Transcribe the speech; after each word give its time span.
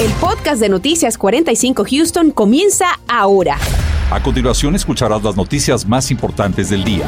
El 0.00 0.12
podcast 0.12 0.60
de 0.60 0.68
Noticias 0.68 1.18
45 1.18 1.84
Houston 1.90 2.30
comienza 2.30 3.00
ahora. 3.08 3.58
A 4.12 4.22
continuación 4.22 4.76
escucharás 4.76 5.24
las 5.24 5.36
noticias 5.36 5.84
más 5.84 6.12
importantes 6.12 6.70
del 6.70 6.84
día. 6.84 7.04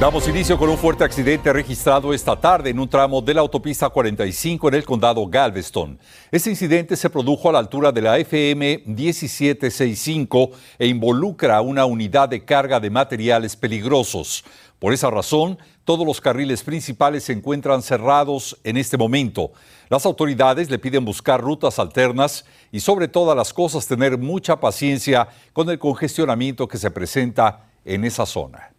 Damos 0.00 0.28
inicio 0.28 0.58
con 0.58 0.68
un 0.68 0.76
fuerte 0.76 1.04
accidente 1.04 1.50
registrado 1.52 2.12
esta 2.12 2.38
tarde 2.38 2.68
en 2.68 2.78
un 2.78 2.86
tramo 2.86 3.22
de 3.22 3.32
la 3.32 3.40
autopista 3.40 3.88
45 3.88 4.68
en 4.68 4.74
el 4.74 4.84
condado 4.84 5.26
Galveston. 5.26 5.98
Este 6.30 6.50
incidente 6.50 6.96
se 6.96 7.08
produjo 7.08 7.48
a 7.48 7.52
la 7.52 7.58
altura 7.60 7.92
de 7.92 8.02
la 8.02 8.18
FM 8.18 8.82
1765 8.84 10.50
e 10.78 10.86
involucra 10.86 11.56
a 11.56 11.62
una 11.62 11.86
unidad 11.86 12.28
de 12.28 12.44
carga 12.44 12.78
de 12.78 12.90
materiales 12.90 13.56
peligrosos. 13.56 14.44
Por 14.78 14.92
esa 14.92 15.10
razón, 15.10 15.58
todos 15.84 16.06
los 16.06 16.20
carriles 16.20 16.62
principales 16.62 17.24
se 17.24 17.32
encuentran 17.32 17.82
cerrados 17.82 18.58
en 18.62 18.76
este 18.76 18.98
momento. 18.98 19.52
Las 19.88 20.04
autoridades 20.04 20.68
le 20.68 20.78
piden 20.78 21.04
buscar 21.04 21.40
rutas 21.40 21.78
alternas 21.78 22.44
y 22.72 22.80
sobre 22.80 23.08
todas 23.08 23.36
las 23.36 23.54
cosas 23.54 23.86
tener 23.86 24.18
mucha 24.18 24.60
paciencia 24.60 25.28
con 25.52 25.70
el 25.70 25.78
congestionamiento 25.78 26.68
que 26.68 26.76
se 26.76 26.90
presenta 26.90 27.64
en 27.84 28.04
esa 28.04 28.26
zona. 28.26 28.72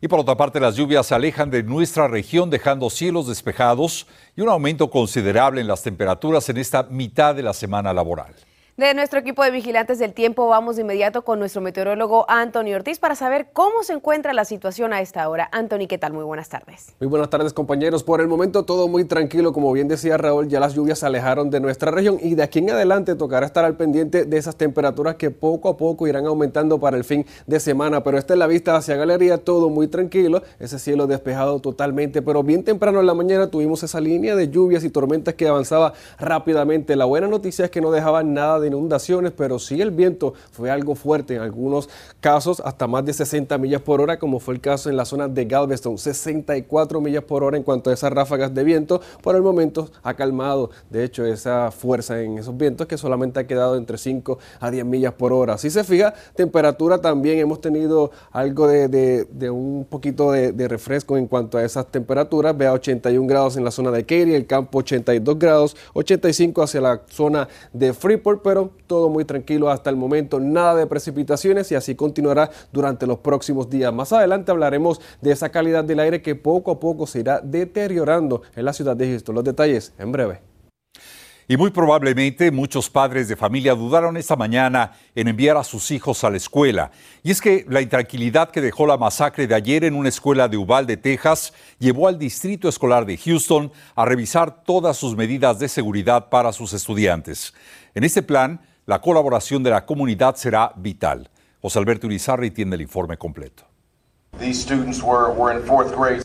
Y 0.00 0.08
por 0.08 0.18
otra 0.18 0.36
parte, 0.36 0.58
las 0.58 0.74
lluvias 0.74 1.06
se 1.06 1.14
alejan 1.14 1.48
de 1.48 1.62
nuestra 1.62 2.08
región 2.08 2.50
dejando 2.50 2.90
cielos 2.90 3.28
despejados 3.28 4.08
y 4.34 4.40
un 4.40 4.48
aumento 4.48 4.90
considerable 4.90 5.60
en 5.60 5.68
las 5.68 5.84
temperaturas 5.84 6.48
en 6.48 6.56
esta 6.56 6.82
mitad 6.82 7.36
de 7.36 7.44
la 7.44 7.52
semana 7.52 7.94
laboral. 7.94 8.34
De 8.78 8.94
nuestro 8.94 9.18
equipo 9.18 9.44
de 9.44 9.50
vigilantes 9.50 9.98
del 9.98 10.14
tiempo 10.14 10.48
vamos 10.48 10.76
de 10.76 10.82
inmediato 10.82 11.26
con 11.26 11.38
nuestro 11.38 11.60
meteorólogo 11.60 12.24
Anthony 12.30 12.72
Ortiz 12.74 12.98
para 12.98 13.14
saber 13.14 13.48
cómo 13.52 13.82
se 13.82 13.92
encuentra 13.92 14.32
la 14.32 14.46
situación 14.46 14.94
a 14.94 15.02
esta 15.02 15.28
hora. 15.28 15.50
Anthony, 15.52 15.86
¿qué 15.86 15.98
tal? 15.98 16.14
Muy 16.14 16.24
buenas 16.24 16.48
tardes. 16.48 16.94
Muy 16.98 17.06
buenas 17.06 17.28
tardes 17.28 17.52
compañeros. 17.52 18.02
Por 18.02 18.22
el 18.22 18.28
momento 18.28 18.62
todo 18.62 18.88
muy 18.88 19.04
tranquilo. 19.04 19.52
Como 19.52 19.70
bien 19.72 19.88
decía 19.88 20.16
Raúl, 20.16 20.48
ya 20.48 20.58
las 20.58 20.72
lluvias 20.72 21.00
se 21.00 21.04
alejaron 21.04 21.50
de 21.50 21.60
nuestra 21.60 21.90
región 21.90 22.16
y 22.22 22.34
de 22.34 22.42
aquí 22.44 22.60
en 22.60 22.70
adelante 22.70 23.14
tocará 23.14 23.44
estar 23.44 23.62
al 23.66 23.76
pendiente 23.76 24.24
de 24.24 24.38
esas 24.38 24.56
temperaturas 24.56 25.16
que 25.16 25.30
poco 25.30 25.68
a 25.68 25.76
poco 25.76 26.06
irán 26.06 26.24
aumentando 26.24 26.80
para 26.80 26.96
el 26.96 27.04
fin 27.04 27.26
de 27.46 27.60
semana. 27.60 28.02
Pero 28.02 28.16
esta 28.16 28.32
es 28.32 28.38
la 28.38 28.46
vista 28.46 28.74
hacia 28.74 28.96
Galería, 28.96 29.36
todo 29.36 29.68
muy 29.68 29.86
tranquilo. 29.88 30.42
Ese 30.58 30.78
cielo 30.78 31.06
despejado 31.06 31.60
totalmente. 31.60 32.22
Pero 32.22 32.42
bien 32.42 32.64
temprano 32.64 33.00
en 33.00 33.06
la 33.06 33.12
mañana 33.12 33.48
tuvimos 33.48 33.82
esa 33.82 34.00
línea 34.00 34.34
de 34.34 34.48
lluvias 34.48 34.82
y 34.82 34.88
tormentas 34.88 35.34
que 35.34 35.46
avanzaba 35.46 35.92
rápidamente. 36.18 36.96
La 36.96 37.04
buena 37.04 37.28
noticia 37.28 37.66
es 37.66 37.70
que 37.70 37.82
no 37.82 37.90
dejaban 37.90 38.32
nada 38.32 38.61
de 38.61 38.61
inundaciones, 38.68 39.32
pero 39.36 39.58
sí 39.58 39.80
el 39.80 39.90
viento 39.90 40.34
fue 40.50 40.70
algo 40.70 40.94
fuerte 40.94 41.34
en 41.34 41.42
algunos 41.42 41.88
casos, 42.20 42.60
hasta 42.64 42.86
más 42.86 43.04
de 43.04 43.12
60 43.12 43.58
millas 43.58 43.82
por 43.82 44.00
hora, 44.00 44.18
como 44.18 44.40
fue 44.40 44.54
el 44.54 44.60
caso 44.60 44.90
en 44.90 44.96
la 44.96 45.04
zona 45.04 45.28
de 45.28 45.44
Galveston, 45.44 45.98
64 45.98 47.00
millas 47.00 47.24
por 47.24 47.44
hora 47.44 47.56
en 47.56 47.62
cuanto 47.62 47.90
a 47.90 47.92
esas 47.92 48.12
ráfagas 48.12 48.54
de 48.54 48.64
viento. 48.64 49.00
Por 49.22 49.36
el 49.36 49.42
momento 49.42 49.90
ha 50.02 50.14
calmado, 50.14 50.70
de 50.90 51.04
hecho, 51.04 51.24
esa 51.24 51.70
fuerza 51.70 52.20
en 52.20 52.38
esos 52.38 52.56
vientos 52.56 52.86
que 52.86 52.98
solamente 52.98 53.40
ha 53.40 53.46
quedado 53.46 53.76
entre 53.76 53.98
5 53.98 54.38
a 54.60 54.70
10 54.70 54.84
millas 54.84 55.14
por 55.14 55.32
hora. 55.32 55.58
Si 55.58 55.70
se 55.70 55.84
fija, 55.84 56.14
temperatura 56.34 56.98
también 56.98 57.38
hemos 57.38 57.60
tenido 57.60 58.10
algo 58.30 58.68
de, 58.68 59.26
un 59.50 59.86
poquito 59.88 60.32
de, 60.32 60.52
de, 60.52 60.68
refresco 60.68 61.16
en 61.16 61.26
cuanto 61.26 61.58
a 61.58 61.64
esas 61.64 61.86
temperaturas. 61.86 62.56
Vea 62.56 62.72
81 62.72 63.26
grados 63.26 63.56
en 63.56 63.64
la 63.64 63.70
zona 63.70 63.90
de 63.90 64.02
Katy, 64.02 64.34
el 64.34 64.46
campo 64.46 64.78
82 64.78 65.38
grados, 65.38 65.76
85 65.94 66.62
hacia 66.62 66.80
la 66.80 67.02
zona 67.08 67.48
de 67.72 67.92
Freeport, 67.92 68.42
pero 68.42 68.51
todo 68.86 69.08
muy 69.08 69.24
tranquilo 69.24 69.70
hasta 69.70 69.90
el 69.90 69.96
momento, 69.96 70.40
nada 70.40 70.76
de 70.76 70.86
precipitaciones 70.86 71.70
y 71.72 71.74
así 71.74 71.94
continuará 71.94 72.50
durante 72.72 73.06
los 73.06 73.18
próximos 73.18 73.68
días. 73.68 73.92
Más 73.92 74.12
adelante 74.12 74.50
hablaremos 74.50 75.00
de 75.20 75.32
esa 75.32 75.50
calidad 75.50 75.84
del 75.84 76.00
aire 76.00 76.22
que 76.22 76.34
poco 76.34 76.70
a 76.70 76.80
poco 76.80 77.06
se 77.06 77.20
irá 77.20 77.40
deteriorando 77.40 78.42
en 78.54 78.64
la 78.64 78.72
ciudad 78.72 78.96
de 78.96 79.08
Houston. 79.08 79.34
Los 79.34 79.44
detalles 79.44 79.92
en 79.98 80.12
breve. 80.12 80.51
Y 81.48 81.56
muy 81.56 81.70
probablemente 81.70 82.50
muchos 82.50 82.88
padres 82.88 83.28
de 83.28 83.36
familia 83.36 83.74
dudaron 83.74 84.16
esta 84.16 84.36
mañana 84.36 84.92
en 85.14 85.28
enviar 85.28 85.56
a 85.56 85.64
sus 85.64 85.90
hijos 85.90 86.22
a 86.24 86.30
la 86.30 86.36
escuela. 86.36 86.90
Y 87.22 87.30
es 87.30 87.40
que 87.40 87.66
la 87.68 87.80
intranquilidad 87.80 88.50
que 88.50 88.60
dejó 88.60 88.86
la 88.86 88.96
masacre 88.96 89.46
de 89.46 89.54
ayer 89.54 89.84
en 89.84 89.94
una 89.94 90.08
escuela 90.08 90.48
de 90.48 90.56
Uvalde, 90.56 90.96
Texas, 90.96 91.52
llevó 91.78 92.08
al 92.08 92.18
Distrito 92.18 92.68
Escolar 92.68 93.04
de 93.04 93.16
Houston 93.16 93.72
a 93.94 94.04
revisar 94.04 94.62
todas 94.64 94.96
sus 94.96 95.16
medidas 95.16 95.58
de 95.58 95.68
seguridad 95.68 96.28
para 96.28 96.52
sus 96.52 96.72
estudiantes. 96.72 97.52
En 97.94 98.04
este 98.04 98.22
plan, 98.22 98.60
la 98.86 99.00
colaboración 99.00 99.62
de 99.62 99.70
la 99.70 99.84
comunidad 99.84 100.36
será 100.36 100.72
vital. 100.76 101.28
José 101.60 101.78
Alberto 101.78 102.06
Urizarri 102.06 102.50
tiene 102.50 102.76
el 102.76 102.82
informe 102.82 103.16
completo. 103.16 103.71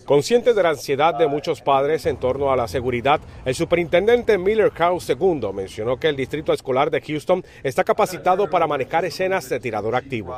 Consciente 0.05 0.53
de 0.53 0.63
la 0.63 0.69
ansiedad 0.69 1.13
de 1.13 1.27
muchos 1.27 1.61
padres 1.61 2.05
en 2.05 2.17
torno 2.17 2.51
a 2.51 2.55
la 2.55 2.67
seguridad, 2.67 3.19
el 3.45 3.53
superintendente 3.53 4.37
Miller 4.37 4.71
House 4.71 5.09
II 5.09 5.51
mencionó 5.53 5.97
que 5.97 6.07
el 6.09 6.15
distrito 6.15 6.51
escolar 6.51 6.89
de 6.89 6.99
Houston 7.01 7.45
está 7.63 7.83
capacitado 7.83 8.49
para 8.49 8.65
manejar 8.65 9.05
escenas 9.05 9.47
de 9.49 9.59
tirador 9.59 9.95
activo. 9.95 10.35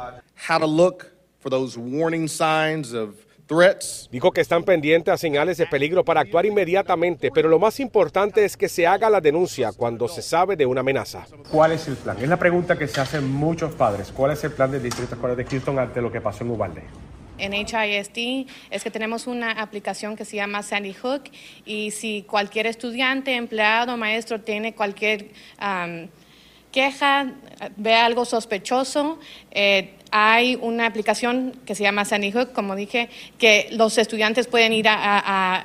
Dijo 4.12 4.32
que 4.32 4.42
están 4.42 4.64
pendientes 4.64 5.14
a 5.14 5.18
señales 5.18 5.58
de 5.58 5.66
peligro 5.66 6.04
para 6.04 6.22
actuar 6.22 6.46
inmediatamente, 6.46 7.32
pero 7.34 7.50
lo 7.50 7.60
más 7.60 7.80
importante 7.80 8.46
es 8.46 8.58
que 8.58 8.68
se 8.68 8.86
haga 8.86 9.10
la 9.10 9.22
denuncia 9.22 9.72
cuando 9.72 10.08
se 10.08 10.22
sabe 10.22 10.56
de 10.56 10.66
una 10.66 10.82
amenaza. 10.82 11.26
¿Cuál 11.50 11.72
es 11.72 11.88
el 11.88 11.96
plan? 11.96 12.18
Es 12.22 12.30
la 12.30 12.38
pregunta 12.38 12.78
que 12.78 12.88
se 12.88 13.00
hacen 13.00 13.28
muchos 13.28 13.74
padres. 13.74 14.12
¿Cuál 14.12 14.32
es 14.32 14.44
el 14.44 14.52
plan 14.52 14.70
del 14.70 14.84
Distrito 14.84 15.16
Escolar 15.16 15.38
de 15.38 15.46
Houston 15.46 15.80
ante 15.80 16.02
lo 16.02 16.12
que 16.12 16.20
pasó 16.20 16.44
en 16.44 16.52
Uvalde? 16.52 16.84
En 17.40 17.54
HISD 17.54 18.48
es 18.70 18.84
que 18.84 18.92
tenemos 18.92 19.28
una 19.28 19.52
aplicación 19.52 20.16
que 20.16 20.26
se 20.26 20.36
llama 20.36 20.64
Sandy 20.64 20.94
Hook 20.94 21.24
y 21.66 21.92
si 21.92 22.24
cualquier 22.24 22.68
estudiante, 22.68 23.36
empleado, 23.36 23.98
maestro 23.98 24.42
tiene 24.42 24.74
cualquier 24.74 25.28
queja, 26.72 27.34
ve 27.78 27.96
algo 27.96 28.26
sospechoso, 28.26 29.20
eh, 29.52 29.96
hay 30.12 30.58
una 30.62 30.86
aplicación 30.86 31.60
que 31.66 31.76
se 31.76 31.84
llama 31.84 32.06
Sandy 32.06 32.32
Hook, 32.32 32.54
como 32.54 32.76
dije, 32.76 33.10
que 33.38 33.70
los 33.72 33.98
estudiantes 33.98 34.48
pueden 34.48 34.74
ir 34.74 34.88
a, 34.88 35.64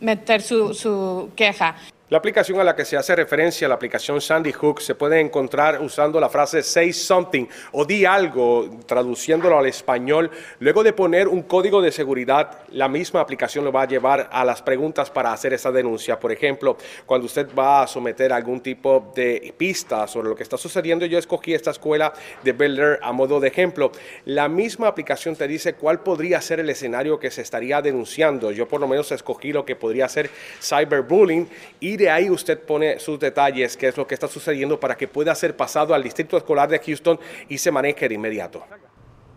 meter 0.00 0.42
su, 0.42 0.74
su 0.74 1.30
queja. 1.36 1.76
La 2.10 2.16
aplicación 2.16 2.58
a 2.58 2.64
la 2.64 2.74
que 2.74 2.86
se 2.86 2.96
hace 2.96 3.14
referencia, 3.14 3.68
la 3.68 3.74
aplicación 3.74 4.18
Sandy 4.22 4.50
Hook, 4.52 4.80
se 4.80 4.94
puede 4.94 5.20
encontrar 5.20 5.78
usando 5.82 6.18
la 6.18 6.30
frase 6.30 6.62
say 6.62 6.90
something 6.90 7.44
o 7.72 7.84
di 7.84 8.06
algo, 8.06 8.78
traduciéndolo 8.86 9.58
al 9.58 9.66
español. 9.66 10.30
Luego 10.60 10.82
de 10.82 10.94
poner 10.94 11.28
un 11.28 11.42
código 11.42 11.82
de 11.82 11.92
seguridad, 11.92 12.60
la 12.70 12.88
misma 12.88 13.20
aplicación 13.20 13.62
lo 13.62 13.72
va 13.72 13.82
a 13.82 13.86
llevar 13.86 14.26
a 14.32 14.42
las 14.42 14.62
preguntas 14.62 15.10
para 15.10 15.34
hacer 15.34 15.52
esa 15.52 15.70
denuncia. 15.70 16.18
Por 16.18 16.32
ejemplo, 16.32 16.78
cuando 17.04 17.26
usted 17.26 17.46
va 17.54 17.82
a 17.82 17.86
someter 17.86 18.32
algún 18.32 18.62
tipo 18.62 19.12
de 19.14 19.52
pista 19.58 20.06
sobre 20.06 20.30
lo 20.30 20.34
que 20.34 20.44
está 20.44 20.56
sucediendo, 20.56 21.04
yo 21.04 21.18
escogí 21.18 21.52
esta 21.52 21.72
escuela 21.72 22.14
de 22.42 22.52
Bel 22.52 22.78
Air 22.78 23.00
a 23.02 23.12
modo 23.12 23.38
de 23.38 23.48
ejemplo. 23.48 23.92
La 24.24 24.48
misma 24.48 24.88
aplicación 24.88 25.36
te 25.36 25.46
dice 25.46 25.74
cuál 25.74 26.00
podría 26.00 26.40
ser 26.40 26.58
el 26.60 26.70
escenario 26.70 27.18
que 27.18 27.30
se 27.30 27.42
estaría 27.42 27.82
denunciando. 27.82 28.50
Yo 28.50 28.66
por 28.66 28.80
lo 28.80 28.88
menos 28.88 29.12
escogí 29.12 29.52
lo 29.52 29.66
que 29.66 29.76
podría 29.76 30.08
ser 30.08 30.30
cyberbullying 30.62 31.46
y 31.80 31.97
de 31.98 32.08
ahí 32.08 32.30
usted 32.30 32.58
pone 32.60 32.98
sus 32.98 33.18
detalles, 33.18 33.76
qué 33.76 33.88
es 33.88 33.96
lo 33.96 34.06
que 34.06 34.14
está 34.14 34.28
sucediendo 34.28 34.80
para 34.80 34.96
que 34.96 35.08
pueda 35.08 35.34
ser 35.34 35.54
pasado 35.54 35.92
al 35.92 36.02
distrito 36.02 36.38
escolar 36.38 36.70
de 36.70 36.78
Houston 36.78 37.20
y 37.48 37.58
se 37.58 37.70
maneje 37.70 38.08
de 38.08 38.14
inmediato. 38.14 38.64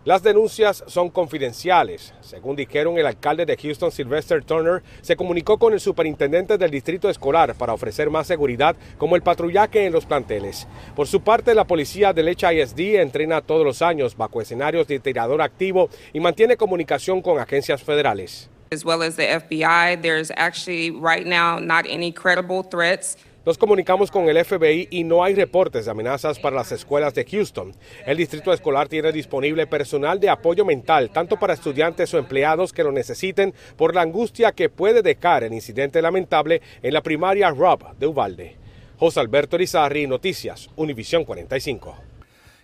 Las 0.04 0.24
denuncias 0.24 0.84
son 0.88 1.12
confidenciales. 1.12 2.16
Según 2.22 2.56
dijeron 2.56 2.98
el 2.98 3.06
alcalde 3.06 3.46
de 3.46 3.56
Houston, 3.56 3.92
Sylvester 3.92 4.44
Turner, 4.44 4.82
se 5.02 5.16
comunicó 5.16 5.60
con 5.60 5.74
el 5.74 5.80
superintendente 5.80 6.58
del 6.58 6.72
distrito 6.72 7.08
escolar 7.08 7.54
para 7.54 7.74
ofrecer 7.74 8.10
más 8.10 8.26
seguridad 8.26 8.76
como 8.98 9.16
el 9.16 9.22
patrullaje 9.22 9.86
en 9.86 9.94
los 9.94 10.08
planteles. 10.08 10.68
Por 10.96 11.08
su 11.08 11.22
parte, 11.22 11.54
la 11.54 11.68
policía 11.68 12.14
del 12.14 12.30
HISD 12.30 13.00
entrena 13.00 13.42
todos 13.42 13.64
los 13.64 13.84
años 13.84 14.18
bajo 14.18 14.42
escenarios 14.42 14.88
de 14.88 15.00
tirador 15.00 15.42
activo 15.42 15.90
y 16.14 16.20
mantiene 16.20 16.58
comunicación 16.58 17.22
con 17.22 17.38
agencias 17.38 17.84
federales 17.84 18.50
as 18.74 18.86
well 18.86 19.04
as 19.04 19.18
the 19.18 19.24
FBI. 19.24 20.02
There's 20.02 20.32
actually 20.38 20.92
right 20.92 21.28
now 21.28 21.60
not 21.60 21.86
any 21.90 22.14
credible 22.14 22.64
threats. 22.64 23.18
Nos 23.46 23.58
comunicamos 23.58 24.10
con 24.10 24.30
el 24.30 24.38
FBI 24.46 24.88
y 24.90 25.04
no 25.04 25.26
hay 25.26 25.36
reportes 25.36 25.84
de 25.84 25.92
amenazas 25.92 26.40
para 26.40 26.56
las 26.56 26.72
escuelas 26.72 27.14
de 27.14 27.26
Houston. 27.26 27.74
El 28.06 28.16
distrito 28.16 28.54
escolar 28.54 28.88
tiene 28.88 29.12
disponible 29.12 29.68
personal 29.68 30.22
de 30.22 30.30
apoyo 30.30 30.64
mental, 30.64 31.10
tanto 31.10 31.38
para 31.38 31.54
estudiantes 31.54 32.14
o 32.14 32.18
empleados 32.18 32.72
que 32.72 32.84
lo 32.84 32.94
necesiten 32.94 33.54
por 33.76 33.94
la 33.94 34.04
angustia 34.04 34.54
que 34.54 34.70
puede 34.70 35.02
dejar 35.02 35.44
el 35.44 35.54
incidente 35.54 36.02
lamentable 36.02 36.62
en 36.82 36.94
la 36.94 37.02
primaria 37.02 37.50
Rob 37.50 37.98
de 37.98 38.08
Uvalde. 38.08 38.56
José 38.98 39.20
Alberto 39.20 39.58
Rizarri, 39.58 40.08
Noticias, 40.08 40.70
Univisión 40.78 41.26
45. 41.26 42.11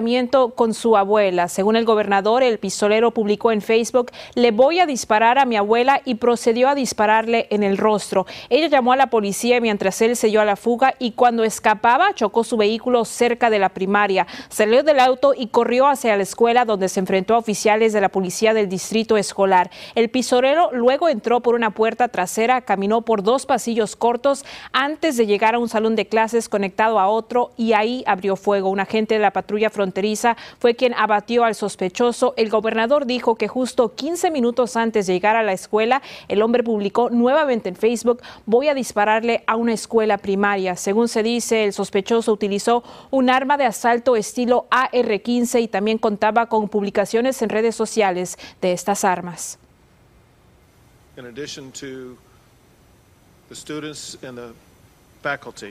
con 0.56 0.74
su 0.74 0.96
abuela. 0.96 1.50
Según 1.50 1.75
el 1.75 1.84
gobernador, 1.84 2.42
el 2.42 2.57
pistolero 2.57 3.12
publicó 3.12 3.51
en 3.51 3.62
Facebook, 3.62 4.12
le 4.34 4.51
voy 4.51 4.80
a 4.80 4.86
disparar 4.86 5.38
a 5.38 5.46
mi 5.46 5.57
abuela 5.57 6.01
y 6.06 6.16
procedió 6.16 6.69
a 6.69 6.75
dispararle 6.75 7.48
en 7.50 7.63
el 7.63 7.78
rostro. 7.78 8.25
Ella 8.50 8.68
llamó 8.68 8.94
a 8.94 8.96
la 8.96 9.07
policía 9.07 9.60
mientras 9.60 10.01
él 10.01 10.16
se 10.16 10.28
dio 10.28 10.40
a 10.40 10.46
la 10.46 10.56
fuga 10.56 10.96
y 11.00 11.12
cuando 11.12 11.44
escapaba 11.44 12.13
chocó 12.13 12.46
su 12.46 12.56
vehículo 12.56 13.04
cerca 13.04 13.50
de 13.50 13.60
la 13.60 13.69
primaria. 13.69 14.25
Salió 14.48 14.84
del 14.84 15.00
auto 15.00 15.34
y 15.36 15.48
corrió 15.48 15.88
hacia 15.88 16.16
la 16.16 16.24
escuela 16.24 16.63
donde 16.63 16.88
se 16.88 17.01
enfrentó 17.01 17.36
a 17.36 17.40
oficiales 17.40 17.92
de 17.92 18.01
la 18.01 18.10
policía 18.10 18.54
del 18.54 18.69
distrito 18.69 19.18
escolar. 19.18 19.69
El 19.96 20.10
pisorero 20.10 20.69
luego 20.72 21.10
entró 21.10 21.42
por 21.42 21.56
una 21.56 21.72
puerta 21.72 22.07
trasera, 22.07 22.62
caminó 22.62 23.01
por 23.01 23.22
dos 23.22 23.46
pasillos 23.46 23.96
cortos 23.96 24.46
antes 24.72 25.18
de 25.18 25.25
llegar 25.25 25.56
a 25.56 25.60
un 25.60 25.68
salón 25.69 25.96
de 25.96 26.07
clases 26.07 26.48
conectado 26.48 27.00
a 27.00 27.10
otro 27.10 27.51
y 27.57 27.74
ahí 27.74 28.04
abrió 28.07 28.38
fuego. 28.38 28.69
Un 28.69 28.80
agente 28.80 29.16
de 29.16 29.19
la 29.19 29.31
patrulla 29.31 29.69
fronteriza 29.80 30.36
fue 30.60 30.76
quien 30.76 30.94
abatió 30.94 31.46
al 31.46 31.56
sospechoso. 31.56 32.34
El 32.36 32.50
gobernador 32.50 33.06
dijo 33.06 33.36
que 33.36 33.48
justo 33.48 33.96
15 33.96 34.30
minutos 34.30 34.76
antes 34.76 35.08
de 35.08 35.14
llegar 35.14 35.38
a 35.38 35.44
la 35.44 35.54
escuela, 35.54 36.02
el 36.28 36.42
hombre 36.42 36.64
publicó 36.64 37.10
nuevamente 37.10 37.70
en 37.70 37.78
Facebook, 37.78 38.22
voy 38.46 38.68
a 38.68 38.74
dispararle 38.74 39.42
a 39.48 39.56
una 39.56 39.72
escuela 39.72 40.18
primaria. 40.18 40.76
Según 40.76 41.08
se 41.08 41.24
dice, 41.24 41.64
el 41.64 41.72
sospechoso 41.72 42.34
utilizó 42.34 42.84
un 43.10 43.30
arma 43.30 43.56
de 43.56 43.64
asalto 43.64 44.18
estilo 44.18 44.68
AR-15 44.70 45.62
y 45.62 45.70
también 45.70 45.98
contaba 45.98 46.48
con 46.48 46.68
publicaciones 46.68 47.42
en 47.42 47.48
redes 47.48 47.74
sociales 47.74 48.38
de 48.62 48.74
estas 48.74 49.06
armas. 49.06 49.60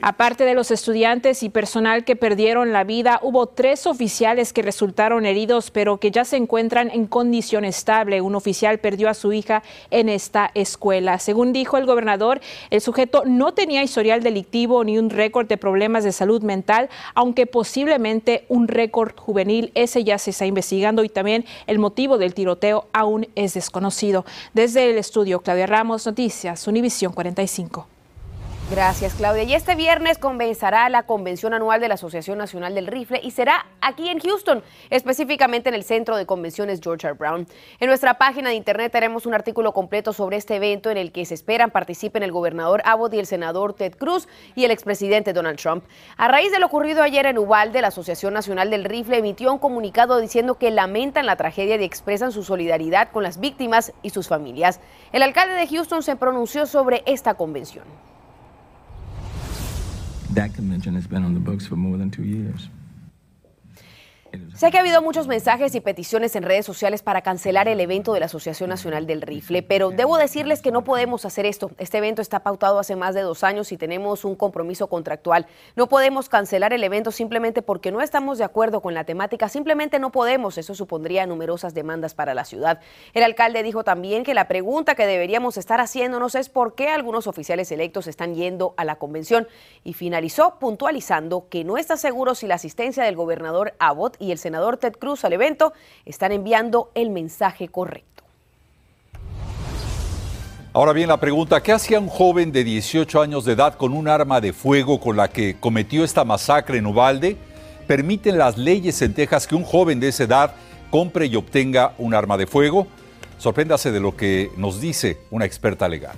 Aparte 0.03 0.45
de 0.45 0.55
los 0.55 0.71
estudiantes 0.71 1.43
y 1.43 1.49
personal 1.49 2.05
que 2.05 2.17
perdieron 2.17 2.73
la 2.73 2.85
vida, 2.85 3.19
hubo 3.23 3.47
tres 3.47 3.87
oficiales 3.87 4.53
que 4.53 4.61
resultaron 4.61 5.25
heridos, 5.25 5.71
pero 5.71 5.99
que 5.99 6.11
ya 6.11 6.27
se 6.27 6.37
encuentran 6.37 6.91
en 6.91 7.07
condición 7.07 7.65
estable. 7.65 8.21
Un 8.21 8.35
oficial 8.35 8.79
perdió 8.79 9.09
a 9.09 9.15
su 9.15 9.33
hija 9.33 9.63
en 9.91 10.11
esta 10.11 10.51
escuela. 10.55 11.19
Según 11.19 11.55
dijo 11.55 11.79
el 11.79 11.87
gobernador, 11.87 12.41
el 12.69 12.83
sujeto 12.83 13.23
no 13.25 13.55
tenía 13.55 13.83
historial 13.83 14.23
delictivo 14.23 14.85
ni 14.85 14.99
un 14.99 15.09
récord 15.09 15.47
de 15.47 15.57
problemas 15.57 16.05
de 16.05 16.13
salud 16.13 16.43
mental, 16.43 16.91
aunque 17.15 17.47
posiblemente 17.47 18.45
un 18.49 18.69
récord 18.69 19.17
juvenil. 19.17 19.73
Ese 19.75 20.05
ya 20.05 20.19
se 20.19 20.31
está 20.31 20.45
investigando 20.45 21.05
y 21.05 21.09
también 21.09 21.47
el 21.67 21.79
motivo 21.79 22.19
del 22.19 22.35
tiroteo 22.35 22.87
aún 22.93 23.29
es 23.35 23.55
desconocido. 23.55 24.27
Desde 24.53 24.91
el 24.91 24.99
estudio, 24.99 25.41
Claudia 25.41 25.67
Ramos, 25.67 26.05
Noticias, 26.05 26.67
Univisión 26.69 27.13
45. 27.13 27.98
Gracias, 28.71 29.15
Claudia. 29.15 29.45
Y 29.45 29.55
este 29.55 29.77
viernes 29.77 30.19
comenzará 30.19 30.91
la 30.91 31.05
convención 31.05 31.55
anual 31.55 31.81
de 31.81 31.89
la 31.89 31.95
Asociación 31.95 32.37
Nacional 32.37 32.75
del 32.75 32.87
Rifle 32.87 33.19
y 33.23 33.31
será 33.31 33.65
aquí 33.81 34.11
en 34.11 34.19
Houston, 34.21 34.63
específicamente 34.91 35.71
en 35.71 35.75
el 35.75 35.85
Centro 35.85 36.19
de 36.19 36.27
Convenciones 36.27 36.81
George 36.83 37.07
R. 37.07 37.17
Brown. 37.17 37.47
En 37.81 37.89
nuestra 37.89 38.19
página 38.19 38.51
de 38.51 38.57
internet 38.57 38.93
tenemos 38.93 39.25
un 39.25 39.33
artículo 39.33 39.73
completo 39.73 40.13
sobre 40.13 40.37
este 40.37 40.57
evento 40.57 40.91
en 40.91 40.99
el 40.99 41.13
que 41.13 41.25
se 41.25 41.33
esperan 41.33 41.71
participen 41.71 42.23
el 42.23 42.31
gobernador 42.31 42.83
Abbott 42.85 43.15
y 43.15 43.19
el 43.19 43.25
senador 43.25 43.73
Ted 43.73 43.95
Cruz 43.97 44.29
y 44.55 44.67
el 44.67 44.71
expresidente 44.71 45.33
Donald 45.33 45.59
Trump. 45.59 45.85
A 46.19 46.29
raíz 46.29 46.53
de 46.53 46.59
lo 46.59 46.67
ocurrido 46.67 47.03
ayer 47.03 47.25
en 47.25 47.39
Uvalde, 47.39 47.81
la 47.81 47.89
Asociación 47.89 48.35
Nacional 48.35 48.69
del 48.69 48.85
Rifle 48.85 49.17
emitió 49.17 49.51
un 49.51 49.59
comunicado 49.59 50.21
diciendo 50.21 50.59
que 50.59 50.71
lamentan 50.71 51.25
la 51.25 51.37
tragedia 51.37 51.77
y 51.77 51.85
expresan 51.85 52.33
su 52.33 52.45
solidaridad 52.45 53.13
con 53.13 53.23
las 53.23 53.41
víctimas 53.41 53.95
y 54.03 54.11
sus 54.11 54.29
familias. 54.29 54.79
El 55.13 55.23
alcalde 55.23 55.55
de 55.55 55.67
Houston 55.69 56.03
se 56.03 56.17
pronunció 56.17 56.67
sobre 56.67 57.03
esta 57.07 57.33
convención. 57.33 57.85
That 60.31 60.55
convention 60.55 60.95
has 60.95 61.07
been 61.07 61.25
on 61.25 61.35
the 61.35 61.41
books 61.41 61.67
for 61.67 61.77
more 61.77 61.97
than 61.97 62.11
two 62.11 62.25
years. 62.25 62.69
Sé 64.55 64.71
que 64.71 64.77
ha 64.77 64.81
habido 64.81 65.03
muchos 65.03 65.29
mensajes 65.29 65.75
y 65.75 65.81
peticiones 65.81 66.35
en 66.35 66.43
redes 66.43 66.67
sociales 66.67 67.03
para 67.03 67.23
cancelar 67.23 67.69
el 67.69 67.81
evento 67.81 68.13
de 68.13 68.21
la 68.21 68.27
Asociación 68.27 68.69
Nacional 68.69 69.07
del 69.07 69.23
Rifle, 69.23 69.63
pero 69.63 69.91
debo 69.91 70.19
decirles 70.19 70.63
que 70.63 70.73
no 70.73 70.83
podemos 70.83 71.25
hacer 71.25 71.47
esto. 71.47 71.71
Este 71.79 71.99
evento 71.99 72.21
está 72.23 72.41
pautado 72.41 72.79
hace 72.79 72.97
más 72.97 73.15
de 73.15 73.21
dos 73.23 73.45
años 73.45 73.71
y 73.71 73.77
tenemos 73.77 74.25
un 74.25 74.35
compromiso 74.35 74.89
contractual. 74.89 75.47
No 75.77 75.89
podemos 75.89 76.29
cancelar 76.29 76.73
el 76.73 76.83
evento 76.83 77.13
simplemente 77.13 77.63
porque 77.63 77.93
no 77.93 78.01
estamos 78.01 78.39
de 78.39 78.45
acuerdo 78.45 78.83
con 78.83 78.95
la 78.95 79.05
temática. 79.05 79.49
Simplemente 79.49 79.99
no 80.01 80.11
podemos. 80.11 80.59
Eso 80.59 80.75
supondría 80.75 81.27
numerosas 81.27 81.73
demandas 81.73 82.15
para 82.15 82.35
la 82.35 82.45
ciudad. 82.45 82.81
El 83.15 83.23
alcalde 83.23 83.63
dijo 83.63 83.85
también 83.85 84.25
que 84.25 84.35
la 84.35 84.49
pregunta 84.49 84.95
que 84.95 85.07
deberíamos 85.07 85.57
estar 85.57 85.81
haciéndonos 85.81 86.35
es 86.35 86.49
por 86.49 86.75
qué 86.75 86.89
algunos 86.89 87.29
oficiales 87.29 87.71
electos 87.71 88.09
están 88.09 88.35
yendo 88.35 88.75
a 88.77 88.85
la 88.85 88.97
convención 88.97 89.47
y 89.85 89.93
finalizó 89.93 90.59
puntualizando 90.59 91.49
que 91.49 91.65
no 91.65 91.79
está 91.79 91.97
seguro 91.97 92.35
si 92.35 92.47
la 92.47 92.57
asistencia 92.57 93.05
del 93.05 93.17
gobernador 93.17 93.75
Abbott 93.79 94.17
y 94.19 94.33
el 94.33 94.39
senador 94.39 94.77
Ted 94.77 94.95
Cruz 94.95 95.25
al 95.25 95.33
evento 95.33 95.73
están 96.05 96.33
enviando 96.33 96.91
el 96.95 97.11
mensaje 97.11 97.69
correcto. 97.69 98.25
Ahora 100.73 100.93
bien, 100.93 101.09
la 101.09 101.17
pregunta, 101.19 101.63
¿qué 101.63 101.73
hacía 101.73 101.99
un 101.99 102.09
joven 102.09 102.53
de 102.53 102.63
18 102.63 103.21
años 103.21 103.45
de 103.45 103.55
edad 103.55 103.75
con 103.75 103.93
un 103.93 104.07
arma 104.07 104.41
de 104.41 104.53
fuego 104.53 105.01
con 105.01 105.17
la 105.17 105.29
que 105.29 105.57
cometió 105.59 106.05
esta 106.05 106.25
masacre 106.25 106.79
en 106.79 106.87
Ubalde? 106.87 107.37
¿Permiten 107.87 108.39
las 108.39 108.59
leyes 108.59 109.01
en 109.03 109.15
Texas 109.15 109.47
que 109.47 109.55
un 109.55 109.65
joven 109.65 109.99
de 109.99 110.09
esa 110.09 110.25
edad 110.25 110.55
compre 110.91 111.27
y 111.27 111.37
obtenga 111.37 111.95
un 111.99 112.15
arma 112.15 112.37
de 112.37 112.47
fuego? 112.47 112.87
Sorpréndase 113.39 113.91
de 113.91 114.01
lo 114.01 114.17
que 114.17 114.51
nos 114.57 114.81
dice 114.81 115.19
una 115.31 115.47
experta 115.47 115.89
legal. 115.89 116.17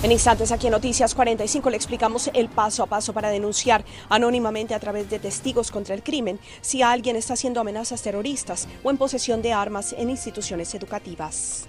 En 0.00 0.12
instantes 0.12 0.52
aquí 0.52 0.68
en 0.68 0.74
Noticias 0.74 1.12
45 1.12 1.70
le 1.70 1.76
explicamos 1.76 2.30
el 2.32 2.48
paso 2.48 2.84
a 2.84 2.86
paso 2.86 3.12
para 3.12 3.30
denunciar 3.30 3.84
anónimamente 4.08 4.72
a 4.72 4.78
través 4.78 5.10
de 5.10 5.18
testigos 5.18 5.72
contra 5.72 5.92
el 5.92 6.04
crimen 6.04 6.38
si 6.60 6.82
alguien 6.82 7.16
está 7.16 7.34
haciendo 7.34 7.60
amenazas 7.60 8.00
terroristas 8.00 8.68
o 8.84 8.90
en 8.90 8.96
posesión 8.96 9.42
de 9.42 9.52
armas 9.52 9.96
en 9.98 10.08
instituciones 10.08 10.72
educativas. 10.72 11.66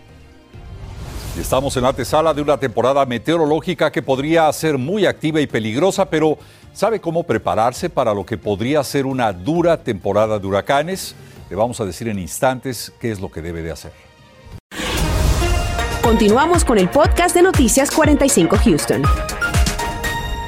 Estamos 1.39 1.75
en 1.75 1.81
la 1.81 1.89
antesala 1.89 2.31
de 2.31 2.43
una 2.43 2.59
temporada 2.59 3.03
meteorológica 3.03 3.91
que 3.91 4.03
podría 4.03 4.53
ser 4.53 4.77
muy 4.77 5.07
activa 5.07 5.41
y 5.41 5.47
peligrosa, 5.47 6.07
pero 6.07 6.37
¿sabe 6.71 7.01
cómo 7.01 7.23
prepararse 7.23 7.89
para 7.89 8.13
lo 8.13 8.27
que 8.27 8.37
podría 8.37 8.83
ser 8.83 9.07
una 9.07 9.33
dura 9.33 9.83
temporada 9.83 10.37
de 10.37 10.45
huracanes? 10.45 11.15
Le 11.49 11.55
vamos 11.55 11.81
a 11.81 11.85
decir 11.85 12.07
en 12.07 12.19
instantes 12.19 12.93
qué 12.99 13.11
es 13.11 13.19
lo 13.19 13.31
que 13.31 13.41
debe 13.41 13.63
de 13.63 13.71
hacer. 13.71 14.08
Continuamos 16.09 16.65
con 16.65 16.79
el 16.79 16.89
podcast 16.89 17.35
de 17.35 17.43
Noticias 17.43 17.91
45 17.91 18.57
Houston. 18.65 19.03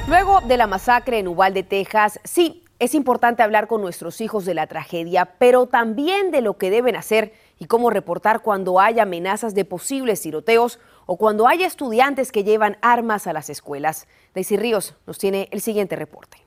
Luego 0.08 0.40
de 0.40 0.56
la 0.56 0.66
masacre 0.66 1.20
en 1.20 1.28
Uvalde, 1.28 1.62
Texas, 1.62 2.18
sí, 2.24 2.64
es 2.80 2.96
importante 2.96 3.44
hablar 3.44 3.68
con 3.68 3.80
nuestros 3.80 4.20
hijos 4.20 4.44
de 4.44 4.54
la 4.54 4.66
tragedia, 4.66 5.36
pero 5.38 5.66
también 5.66 6.32
de 6.32 6.40
lo 6.40 6.58
que 6.58 6.70
deben 6.70 6.96
hacer 6.96 7.32
y 7.60 7.66
cómo 7.66 7.90
reportar 7.90 8.42
cuando 8.42 8.80
hay 8.80 8.98
amenazas 8.98 9.54
de 9.54 9.64
posibles 9.64 10.20
tiroteos 10.20 10.80
o 11.06 11.16
cuando 11.16 11.46
haya 11.46 11.68
estudiantes 11.68 12.32
que 12.32 12.42
llevan 12.42 12.76
armas 12.82 13.28
a 13.28 13.32
las 13.32 13.48
escuelas. 13.48 14.08
Daisy 14.34 14.56
Ríos 14.56 14.96
nos 15.06 15.18
tiene 15.18 15.48
el 15.52 15.60
siguiente 15.60 15.94
reporte. 15.94 16.41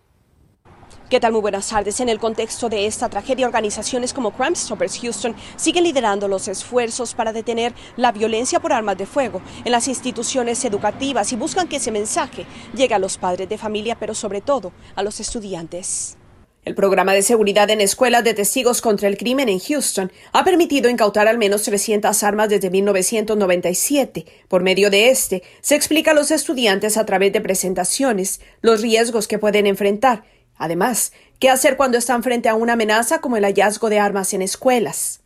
¿Qué 1.08 1.20
tal? 1.20 1.34
Muy 1.34 1.42
buenas 1.42 1.70
tardes. 1.70 2.00
En 2.00 2.10
el 2.10 2.18
contexto 2.18 2.68
de 2.68 2.88
esta 2.88 3.10
tragedia, 3.10 3.46
organizaciones 3.46 4.12
como 4.12 4.32
Crime 4.32 4.56
Stoppers 4.56 4.98
Houston 5.02 5.36
siguen 5.56 5.84
liderando 5.84 6.28
los 6.28 6.48
esfuerzos 6.48 7.14
para 7.14 7.32
detener 7.32 7.76
la 7.96 8.12
violencia 8.12 8.60
por 8.60 8.74
armas 8.74 8.98
de 8.98 9.06
fuego 9.06 9.40
en 9.64 9.72
las 9.72 9.88
instituciones 9.88 10.66
educativas 10.66 11.32
y 11.32 11.36
buscan 11.36 11.68
que 11.68 11.76
ese 11.76 11.92
mensaje 11.92 12.48
llegue 12.76 12.96
a 12.96 13.00
los 13.00 13.20
padres 13.20 13.48
de 13.48 13.60
familia, 13.60 13.96
pero 14.00 14.16
sobre 14.16 14.42
todo 14.42 14.72
a 14.96 15.04
los 15.04 15.20
estudiantes. 15.20 16.18
El 16.64 16.74
programa 16.74 17.14
de 17.14 17.22
seguridad 17.22 17.70
en 17.70 17.80
escuelas 17.82 18.24
de 18.24 18.34
testigos 18.34 18.82
contra 18.82 19.08
el 19.08 19.20
crimen 19.20 19.50
en 19.50 19.60
Houston 19.60 20.12
ha 20.34 20.44
permitido 20.44 20.90
incautar 20.90 21.28
al 21.28 21.38
menos 21.38 21.62
300 21.62 22.24
armas 22.24 22.50
desde 22.50 22.72
1997. 22.72 24.26
Por 24.48 24.64
medio 24.64 24.90
de 24.90 25.12
este, 25.12 25.44
se 25.62 25.76
explica 25.76 26.10
a 26.10 26.14
los 26.16 26.32
estudiantes 26.32 26.98
a 26.98 27.06
través 27.06 27.32
de 27.32 27.42
presentaciones 27.42 28.42
los 28.62 28.82
riesgos 28.82 29.28
que 29.28 29.38
pueden 29.38 29.68
enfrentar 29.68 30.24
Además, 30.58 31.14
¿qué 31.40 31.50
hacer 31.50 31.78
cuando 31.78 31.98
están 31.98 32.24
frente 32.24 32.50
a 32.50 32.56
una 32.56 32.74
amenaza 32.74 33.20
como 33.20 33.38
el 33.38 33.44
hallazgo 33.44 33.90
de 33.90 34.00
armas 34.00 34.34
en 34.34 34.42
escuelas? 34.42 35.22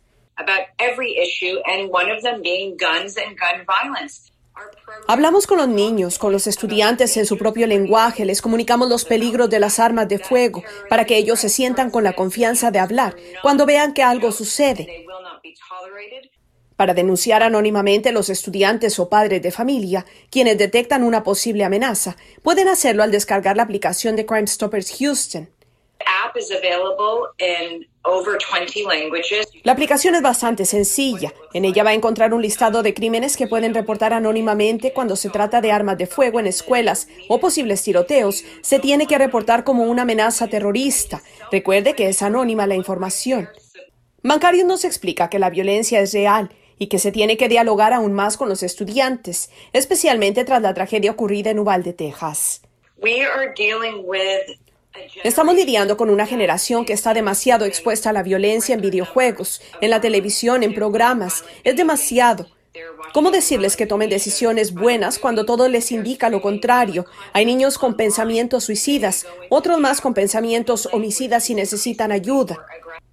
Hablamos 5.06 5.46
con 5.46 5.58
los 5.58 5.68
niños, 5.68 6.18
con 6.18 6.32
los 6.32 6.46
estudiantes 6.46 7.16
en 7.16 7.26
su 7.26 7.38
propio 7.38 7.66
lenguaje, 7.66 8.24
les 8.24 8.42
comunicamos 8.42 8.88
los 8.88 9.04
peligros 9.04 9.48
de 9.50 9.60
las 9.60 9.78
armas 9.78 10.08
de 10.08 10.18
fuego 10.18 10.62
para 10.88 11.04
que 11.04 11.16
ellos 11.16 11.40
se 11.40 11.48
sientan 11.48 11.90
con 11.90 12.04
la 12.04 12.12
confianza 12.12 12.70
de 12.70 12.78
hablar 12.78 13.16
cuando 13.42 13.66
vean 13.66 13.94
que 13.94 14.02
algo 14.02 14.32
sucede. 14.32 15.06
Para 16.80 16.94
denunciar 16.94 17.42
anónimamente 17.42 18.10
los 18.10 18.30
estudiantes 18.30 18.98
o 18.98 19.10
padres 19.10 19.42
de 19.42 19.50
familia, 19.50 20.06
quienes 20.30 20.56
detectan 20.56 21.04
una 21.04 21.22
posible 21.22 21.62
amenaza, 21.62 22.16
pueden 22.42 22.68
hacerlo 22.68 23.02
al 23.02 23.10
descargar 23.10 23.54
la 23.54 23.64
aplicación 23.64 24.16
de 24.16 24.24
Crime 24.24 24.46
Stoppers 24.46 24.96
Houston. 24.98 25.50
La 29.62 29.72
aplicación 29.72 30.14
es 30.14 30.22
bastante 30.22 30.64
sencilla. 30.64 31.34
En 31.52 31.66
ella 31.66 31.84
va 31.84 31.90
a 31.90 31.92
encontrar 31.92 32.32
un 32.32 32.40
listado 32.40 32.82
de 32.82 32.94
crímenes 32.94 33.36
que 33.36 33.46
pueden 33.46 33.74
reportar 33.74 34.14
anónimamente 34.14 34.94
cuando 34.94 35.16
se 35.16 35.28
trata 35.28 35.60
de 35.60 35.72
armas 35.72 35.98
de 35.98 36.06
fuego 36.06 36.40
en 36.40 36.46
escuelas 36.46 37.08
o 37.28 37.38
posibles 37.40 37.82
tiroteos. 37.82 38.42
Se 38.62 38.78
tiene 38.78 39.06
que 39.06 39.18
reportar 39.18 39.64
como 39.64 39.84
una 39.84 40.00
amenaza 40.00 40.48
terrorista. 40.48 41.20
Recuerde 41.52 41.94
que 41.94 42.08
es 42.08 42.22
anónima 42.22 42.66
la 42.66 42.74
información. 42.74 43.50
Mancarius 44.22 44.66
nos 44.66 44.86
explica 44.86 45.28
que 45.28 45.38
la 45.38 45.50
violencia 45.50 46.00
es 46.00 46.14
real 46.14 46.50
y 46.80 46.88
que 46.88 46.98
se 46.98 47.12
tiene 47.12 47.36
que 47.36 47.48
dialogar 47.48 47.92
aún 47.92 48.14
más 48.14 48.38
con 48.38 48.48
los 48.48 48.62
estudiantes, 48.62 49.50
especialmente 49.74 50.44
tras 50.44 50.62
la 50.62 50.72
tragedia 50.72 51.10
ocurrida 51.10 51.50
en 51.50 51.58
Uvalde, 51.58 51.92
Texas. 51.92 52.62
Estamos 55.22 55.54
lidiando 55.54 55.98
con 55.98 56.08
una 56.08 56.26
generación 56.26 56.86
que 56.86 56.94
está 56.94 57.12
demasiado 57.12 57.66
expuesta 57.66 58.10
a 58.10 58.12
la 58.14 58.22
violencia 58.22 58.74
en 58.74 58.80
videojuegos, 58.80 59.60
en 59.82 59.90
la 59.90 60.00
televisión, 60.00 60.62
en 60.62 60.74
programas. 60.74 61.44
Es 61.64 61.76
demasiado. 61.76 62.46
¿Cómo 63.12 63.30
decirles 63.30 63.76
que 63.76 63.86
tomen 63.86 64.08
decisiones 64.08 64.72
buenas 64.72 65.18
cuando 65.18 65.44
todo 65.44 65.68
les 65.68 65.92
indica 65.92 66.30
lo 66.30 66.40
contrario? 66.40 67.04
Hay 67.34 67.44
niños 67.44 67.76
con 67.76 67.94
pensamientos 67.94 68.64
suicidas, 68.64 69.26
otros 69.50 69.78
más 69.80 70.00
con 70.00 70.14
pensamientos 70.14 70.88
homicidas 70.92 71.50
y 71.50 71.54
necesitan 71.54 72.10
ayuda. 72.10 72.64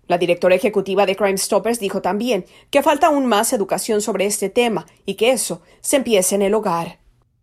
La 0.07 0.17
directora 0.17 0.55
ejecutiva 0.55 1.05
de 1.05 1.15
Crime 1.15 1.37
Stoppers 1.37 1.79
dijo 1.79 2.01
también 2.01 2.45
que 2.69 2.81
falta 2.81 3.07
aún 3.07 3.25
más 3.25 3.53
educación 3.53 4.01
sobre 4.01 4.25
este 4.25 4.49
tema 4.49 4.85
y 5.05 5.15
que 5.15 5.31
eso 5.31 5.61
se 5.81 5.97
empiece 5.97 6.35
en 6.35 6.41
el 6.41 6.53
hogar. 6.53 6.99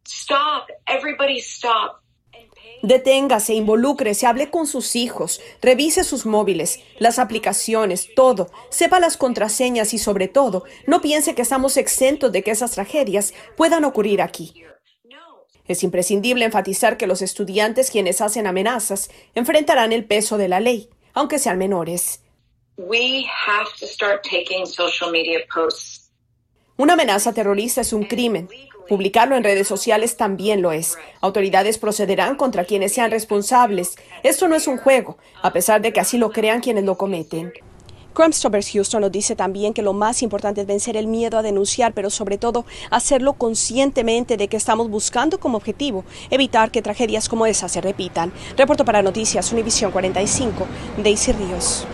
Stop, 0.06 0.68
everybody 0.86 1.38
stop. 1.38 2.04
Deténgase, 2.82 3.54
involúcrese, 3.54 4.26
hable 4.26 4.50
con 4.50 4.66
sus 4.66 4.94
hijos, 4.94 5.40
revise 5.62 6.04
sus 6.04 6.26
móviles, 6.26 6.80
las 6.98 7.18
aplicaciones, 7.18 8.08
todo, 8.14 8.50
sepa 8.68 9.00
las 9.00 9.16
contraseñas 9.16 9.94
y 9.94 9.98
sobre 9.98 10.28
todo, 10.28 10.64
no 10.86 11.00
piense 11.00 11.34
que 11.34 11.42
estamos 11.42 11.78
exentos 11.78 12.30
de 12.32 12.42
que 12.42 12.50
esas 12.50 12.72
tragedias 12.72 13.32
puedan 13.56 13.84
ocurrir 13.84 14.20
aquí. 14.20 14.64
Es 15.66 15.82
imprescindible 15.82 16.44
enfatizar 16.44 16.98
que 16.98 17.06
los 17.06 17.22
estudiantes 17.22 17.90
quienes 17.90 18.20
hacen 18.20 18.46
amenazas 18.46 19.10
enfrentarán 19.34 19.92
el 19.92 20.04
peso 20.04 20.36
de 20.36 20.48
la 20.48 20.60
ley, 20.60 20.90
aunque 21.14 21.38
sean 21.38 21.56
menores. 21.56 22.23
Una 26.76 26.94
amenaza 26.94 27.32
terrorista 27.32 27.82
es 27.82 27.92
un 27.92 28.02
crimen. 28.02 28.48
Publicarlo 28.88 29.36
en 29.36 29.44
redes 29.44 29.68
sociales 29.68 30.16
también 30.16 30.60
lo 30.60 30.72
es. 30.72 30.98
Autoridades 31.20 31.78
procederán 31.78 32.34
contra 32.34 32.64
quienes 32.64 32.92
sean 32.92 33.12
responsables. 33.12 33.94
Esto 34.24 34.48
no 34.48 34.56
es 34.56 34.66
un 34.66 34.78
juego, 34.78 35.18
a 35.40 35.52
pesar 35.52 35.82
de 35.82 35.92
que 35.92 36.00
así 36.00 36.18
lo 36.18 36.32
crean 36.32 36.60
quienes 36.60 36.82
lo 36.82 36.96
cometen. 36.96 37.52
Crime 38.12 38.32
Stoppers 38.32 38.70
Houston 38.72 39.02
nos 39.02 39.12
dice 39.12 39.36
también 39.36 39.72
que 39.72 39.82
lo 39.82 39.92
más 39.92 40.22
importante 40.22 40.60
es 40.60 40.66
vencer 40.66 40.96
el 40.96 41.06
miedo 41.06 41.38
a 41.38 41.42
denunciar, 41.42 41.94
pero 41.94 42.10
sobre 42.10 42.38
todo 42.38 42.64
hacerlo 42.90 43.34
conscientemente 43.34 44.36
de 44.36 44.48
que 44.48 44.56
estamos 44.56 44.90
buscando 44.90 45.38
como 45.38 45.58
objetivo 45.58 46.04
evitar 46.30 46.72
que 46.72 46.82
tragedias 46.82 47.28
como 47.28 47.46
esa 47.46 47.68
se 47.68 47.80
repitan. 47.80 48.32
Reporto 48.56 48.84
para 48.84 49.02
Noticias 49.02 49.52
Univisión 49.52 49.92
45, 49.92 50.66
Daisy 51.02 51.32
Ríos. 51.32 51.86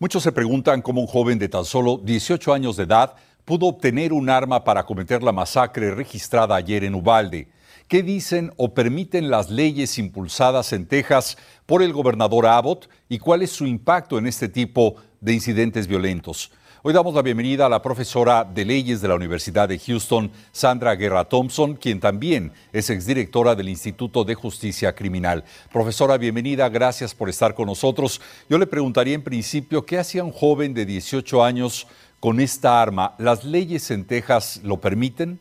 Muchos 0.00 0.22
se 0.22 0.30
preguntan 0.30 0.80
cómo 0.80 1.00
un 1.00 1.08
joven 1.08 1.40
de 1.40 1.48
tan 1.48 1.64
solo 1.64 1.98
18 1.98 2.52
años 2.52 2.76
de 2.76 2.84
edad 2.84 3.16
pudo 3.44 3.66
obtener 3.66 4.12
un 4.12 4.30
arma 4.30 4.62
para 4.62 4.86
cometer 4.86 5.24
la 5.24 5.32
masacre 5.32 5.92
registrada 5.92 6.54
ayer 6.54 6.84
en 6.84 6.94
Ubalde. 6.94 7.48
¿Qué 7.88 8.02
dicen 8.02 8.52
o 8.58 8.74
permiten 8.74 9.30
las 9.30 9.48
leyes 9.48 9.98
impulsadas 9.98 10.74
en 10.74 10.84
Texas 10.84 11.38
por 11.64 11.82
el 11.82 11.94
gobernador 11.94 12.44
Abbott 12.44 12.86
y 13.08 13.18
cuál 13.18 13.40
es 13.40 13.50
su 13.50 13.64
impacto 13.64 14.18
en 14.18 14.26
este 14.26 14.50
tipo 14.50 14.96
de 15.22 15.32
incidentes 15.32 15.86
violentos? 15.86 16.52
Hoy 16.82 16.92
damos 16.92 17.14
la 17.14 17.22
bienvenida 17.22 17.64
a 17.64 17.70
la 17.70 17.80
profesora 17.80 18.44
de 18.44 18.66
leyes 18.66 19.00
de 19.00 19.08
la 19.08 19.14
Universidad 19.14 19.70
de 19.70 19.78
Houston, 19.78 20.30
Sandra 20.52 20.96
Guerra 20.96 21.24
Thompson, 21.24 21.76
quien 21.76 21.98
también 21.98 22.52
es 22.74 22.90
exdirectora 22.90 23.54
del 23.54 23.70
Instituto 23.70 24.22
de 24.22 24.34
Justicia 24.34 24.94
Criminal. 24.94 25.42
Profesora, 25.72 26.18
bienvenida, 26.18 26.68
gracias 26.68 27.14
por 27.14 27.30
estar 27.30 27.54
con 27.54 27.68
nosotros. 27.68 28.20
Yo 28.50 28.58
le 28.58 28.66
preguntaría 28.66 29.14
en 29.14 29.24
principio, 29.24 29.86
¿qué 29.86 29.96
hacía 29.96 30.22
un 30.24 30.32
joven 30.32 30.74
de 30.74 30.84
18 30.84 31.42
años 31.42 31.86
con 32.20 32.38
esta 32.38 32.82
arma? 32.82 33.14
¿Las 33.16 33.44
leyes 33.44 33.90
en 33.90 34.04
Texas 34.04 34.60
lo 34.62 34.78
permiten? 34.78 35.40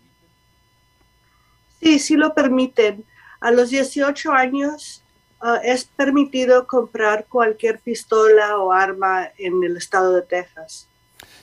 Sí, 1.82 2.00
sí 2.00 2.16
lo 2.16 2.34
permiten. 2.34 3.04
A 3.40 3.52
los 3.52 3.70
18 3.70 4.32
años 4.32 5.04
ah, 5.42 5.60
es 5.64 5.86
permitido 5.86 6.66
comprar 6.66 7.26
cualquier 7.28 7.80
pistola 7.80 8.58
o 8.58 8.72
arma 8.72 9.30
en 9.38 9.64
el 9.64 9.78
estado 9.78 10.14
de 10.14 10.22
Texas. 10.24 10.88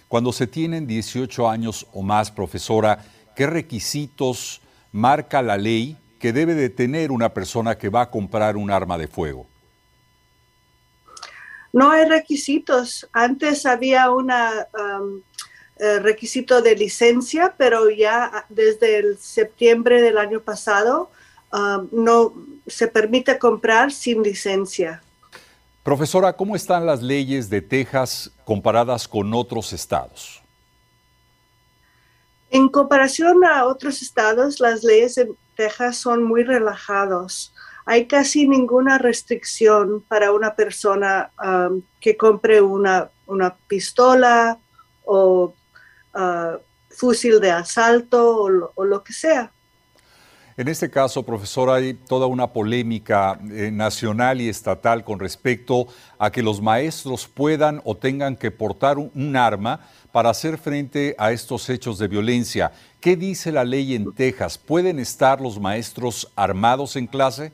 Cuando 0.09 0.33
se 0.33 0.47
tienen 0.47 0.87
18 0.87 1.49
años 1.49 1.87
o 1.93 2.03
más, 2.03 2.31
profesora, 2.31 3.05
¿qué 3.35 3.47
requisitos 3.47 4.61
marca 4.93 5.43
la 5.43 5.57
ley 5.57 5.97
que 6.19 6.33
debe 6.33 6.55
de 6.55 6.71
tener 6.71 7.11
una 7.11 7.35
persona 7.35 7.77
que 7.77 7.89
va 7.89 8.03
a 8.03 8.11
comprar 8.11 8.57
un 8.57 8.71
arma 8.71 8.97
de 8.97 9.09
fuego? 9.09 9.47
No 11.73 11.91
hay 11.91 12.05
requisitos. 12.09 13.09
Antes 13.13 13.67
había 13.67 14.09
un 14.11 14.31
um, 14.31 15.23
eh, 15.77 15.99
requisito 15.99 16.63
de 16.63 16.77
licencia, 16.77 17.55
pero 17.57 17.91
ya 17.91 18.47
desde 18.49 18.99
el 18.99 19.19
septiembre 19.19 20.03
del 20.03 20.19
año 20.19 20.41
pasado 20.41 21.11
um, 21.53 21.89
no 21.91 22.33
se 22.67 22.87
permite 22.87 23.39
comprar 23.39 23.91
sin 23.91 24.23
licencia. 24.23 25.03
Profesora, 25.83 26.33
¿cómo 26.33 26.57
están 26.57 26.87
las 26.87 27.03
leyes 27.03 27.51
de 27.51 27.61
Texas 27.61 28.31
comparadas 28.45 29.07
con 29.07 29.35
otros 29.35 29.73
estados? 29.73 30.41
En 32.51 32.69
comparación 32.69 33.45
a 33.45 33.67
otros 33.67 34.01
estados, 34.01 34.61
las 34.61 34.85
leyes 34.85 35.17
de 35.17 35.35
Texas 35.57 35.97
son 35.97 36.23
muy 36.23 36.45
relajadas. 36.45 37.53
Hay 37.85 38.07
casi 38.07 38.49
ninguna 38.49 38.97
restricción 38.97 40.03
para 40.09 40.33
una 40.33 40.55
persona 40.55 41.31
um, 41.45 41.83
que 42.01 42.17
compre 42.17 42.61
una, 42.61 43.11
pistola 43.67 44.59
o 45.05 45.53
uh, 46.15 46.59
fusil 46.91 47.41
de 47.41 47.51
asalto 47.51 48.43
o 48.75 48.85
lo 48.85 49.05
que 49.05 49.13
sea. 49.13 49.53
En 50.57 50.69
este 50.69 50.89
caso, 50.89 51.25
profesor, 51.25 51.69
hay 51.69 51.95
toda 51.95 52.27
una 52.27 52.53
polémica 52.53 53.41
eh, 53.51 53.71
nacional 53.73 54.41
y 54.41 54.49
estatal 54.49 55.03
con 55.03 55.19
respecto 55.19 55.89
a 56.17 56.31
que 56.31 56.45
los 56.45 56.63
maestros 56.63 57.27
puedan 57.27 57.81
o 57.85 57.97
tengan 57.97 58.37
que 58.37 58.53
portar 58.53 58.99
un, 58.99 59.35
arma 59.35 59.81
para 60.13 60.31
hacer 60.31 60.57
frente 60.57 61.17
a 61.19 61.33
estos 61.33 61.69
hechos 61.69 61.99
de 61.99 62.07
violencia. 62.07 62.71
¿Qué 63.01 63.17
dice 63.17 63.51
la 63.51 63.65
ley 63.65 63.97
en 63.97 64.15
Texas? 64.15 64.57
¿Pueden 64.57 65.01
estar 65.01 65.41
los 65.41 65.59
maestros 65.59 66.31
armados 66.37 66.95
en 66.95 67.09
clase? 67.09 67.53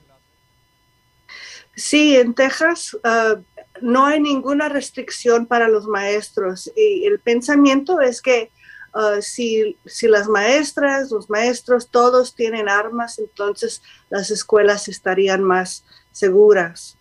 Sí, 1.74 2.16
en 2.16 2.34
Texas 2.34 2.98
ah, 3.02 3.36
no 3.82 4.06
hay 4.06 4.20
ninguna 4.20 4.68
restricción 4.68 5.46
para 5.46 5.68
los 5.68 5.86
maestros 5.86 6.70
y 6.76 7.04
el 7.04 7.20
pensamiento 7.20 8.00
es 8.00 8.22
que 8.22 8.50
Ah, 8.92 9.18
si, 9.20 9.76
si 9.86 10.08
las 10.08 10.26
maestras, 10.26 11.10
los 11.12 11.30
maestros, 11.30 11.88
todos 11.88 12.34
tienen 12.34 12.68
armas, 12.68 13.20
entonces 13.20 13.82
las 14.08 14.30
escuelas 14.30 14.88
estarían 14.88 15.44
más 15.44 15.84
seguras. 16.10 16.96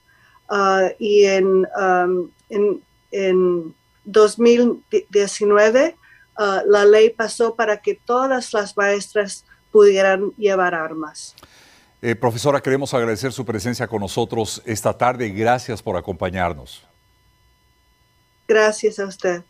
Ah, 0.47 0.89
y 0.99 1.25
en, 1.25 1.67
en, 2.49 2.83
en 3.11 3.75
2019 4.03 5.95
ah, 6.37 6.63
la 6.65 6.85
ley 6.85 7.09
pasó 7.09 7.55
para 7.55 7.81
que 7.81 7.95
todas 7.95 8.53
las 8.53 8.77
maestras 8.77 9.45
pudieran 9.71 10.31
llevar 10.37 10.75
armas. 10.75 11.35
Eh, 12.01 12.15
profesora, 12.15 12.61
queremos 12.61 12.93
agradecer 12.93 13.33
su 13.33 13.43
presencia 13.45 13.87
con 13.87 13.99
nosotros 13.99 14.61
esta 14.65 14.97
tarde. 14.97 15.29
Gracias 15.29 15.81
por 15.81 15.97
acompañarnos. 15.97 16.85
Gracias 18.47 18.99
a 18.99 19.05
usted. 19.05 19.43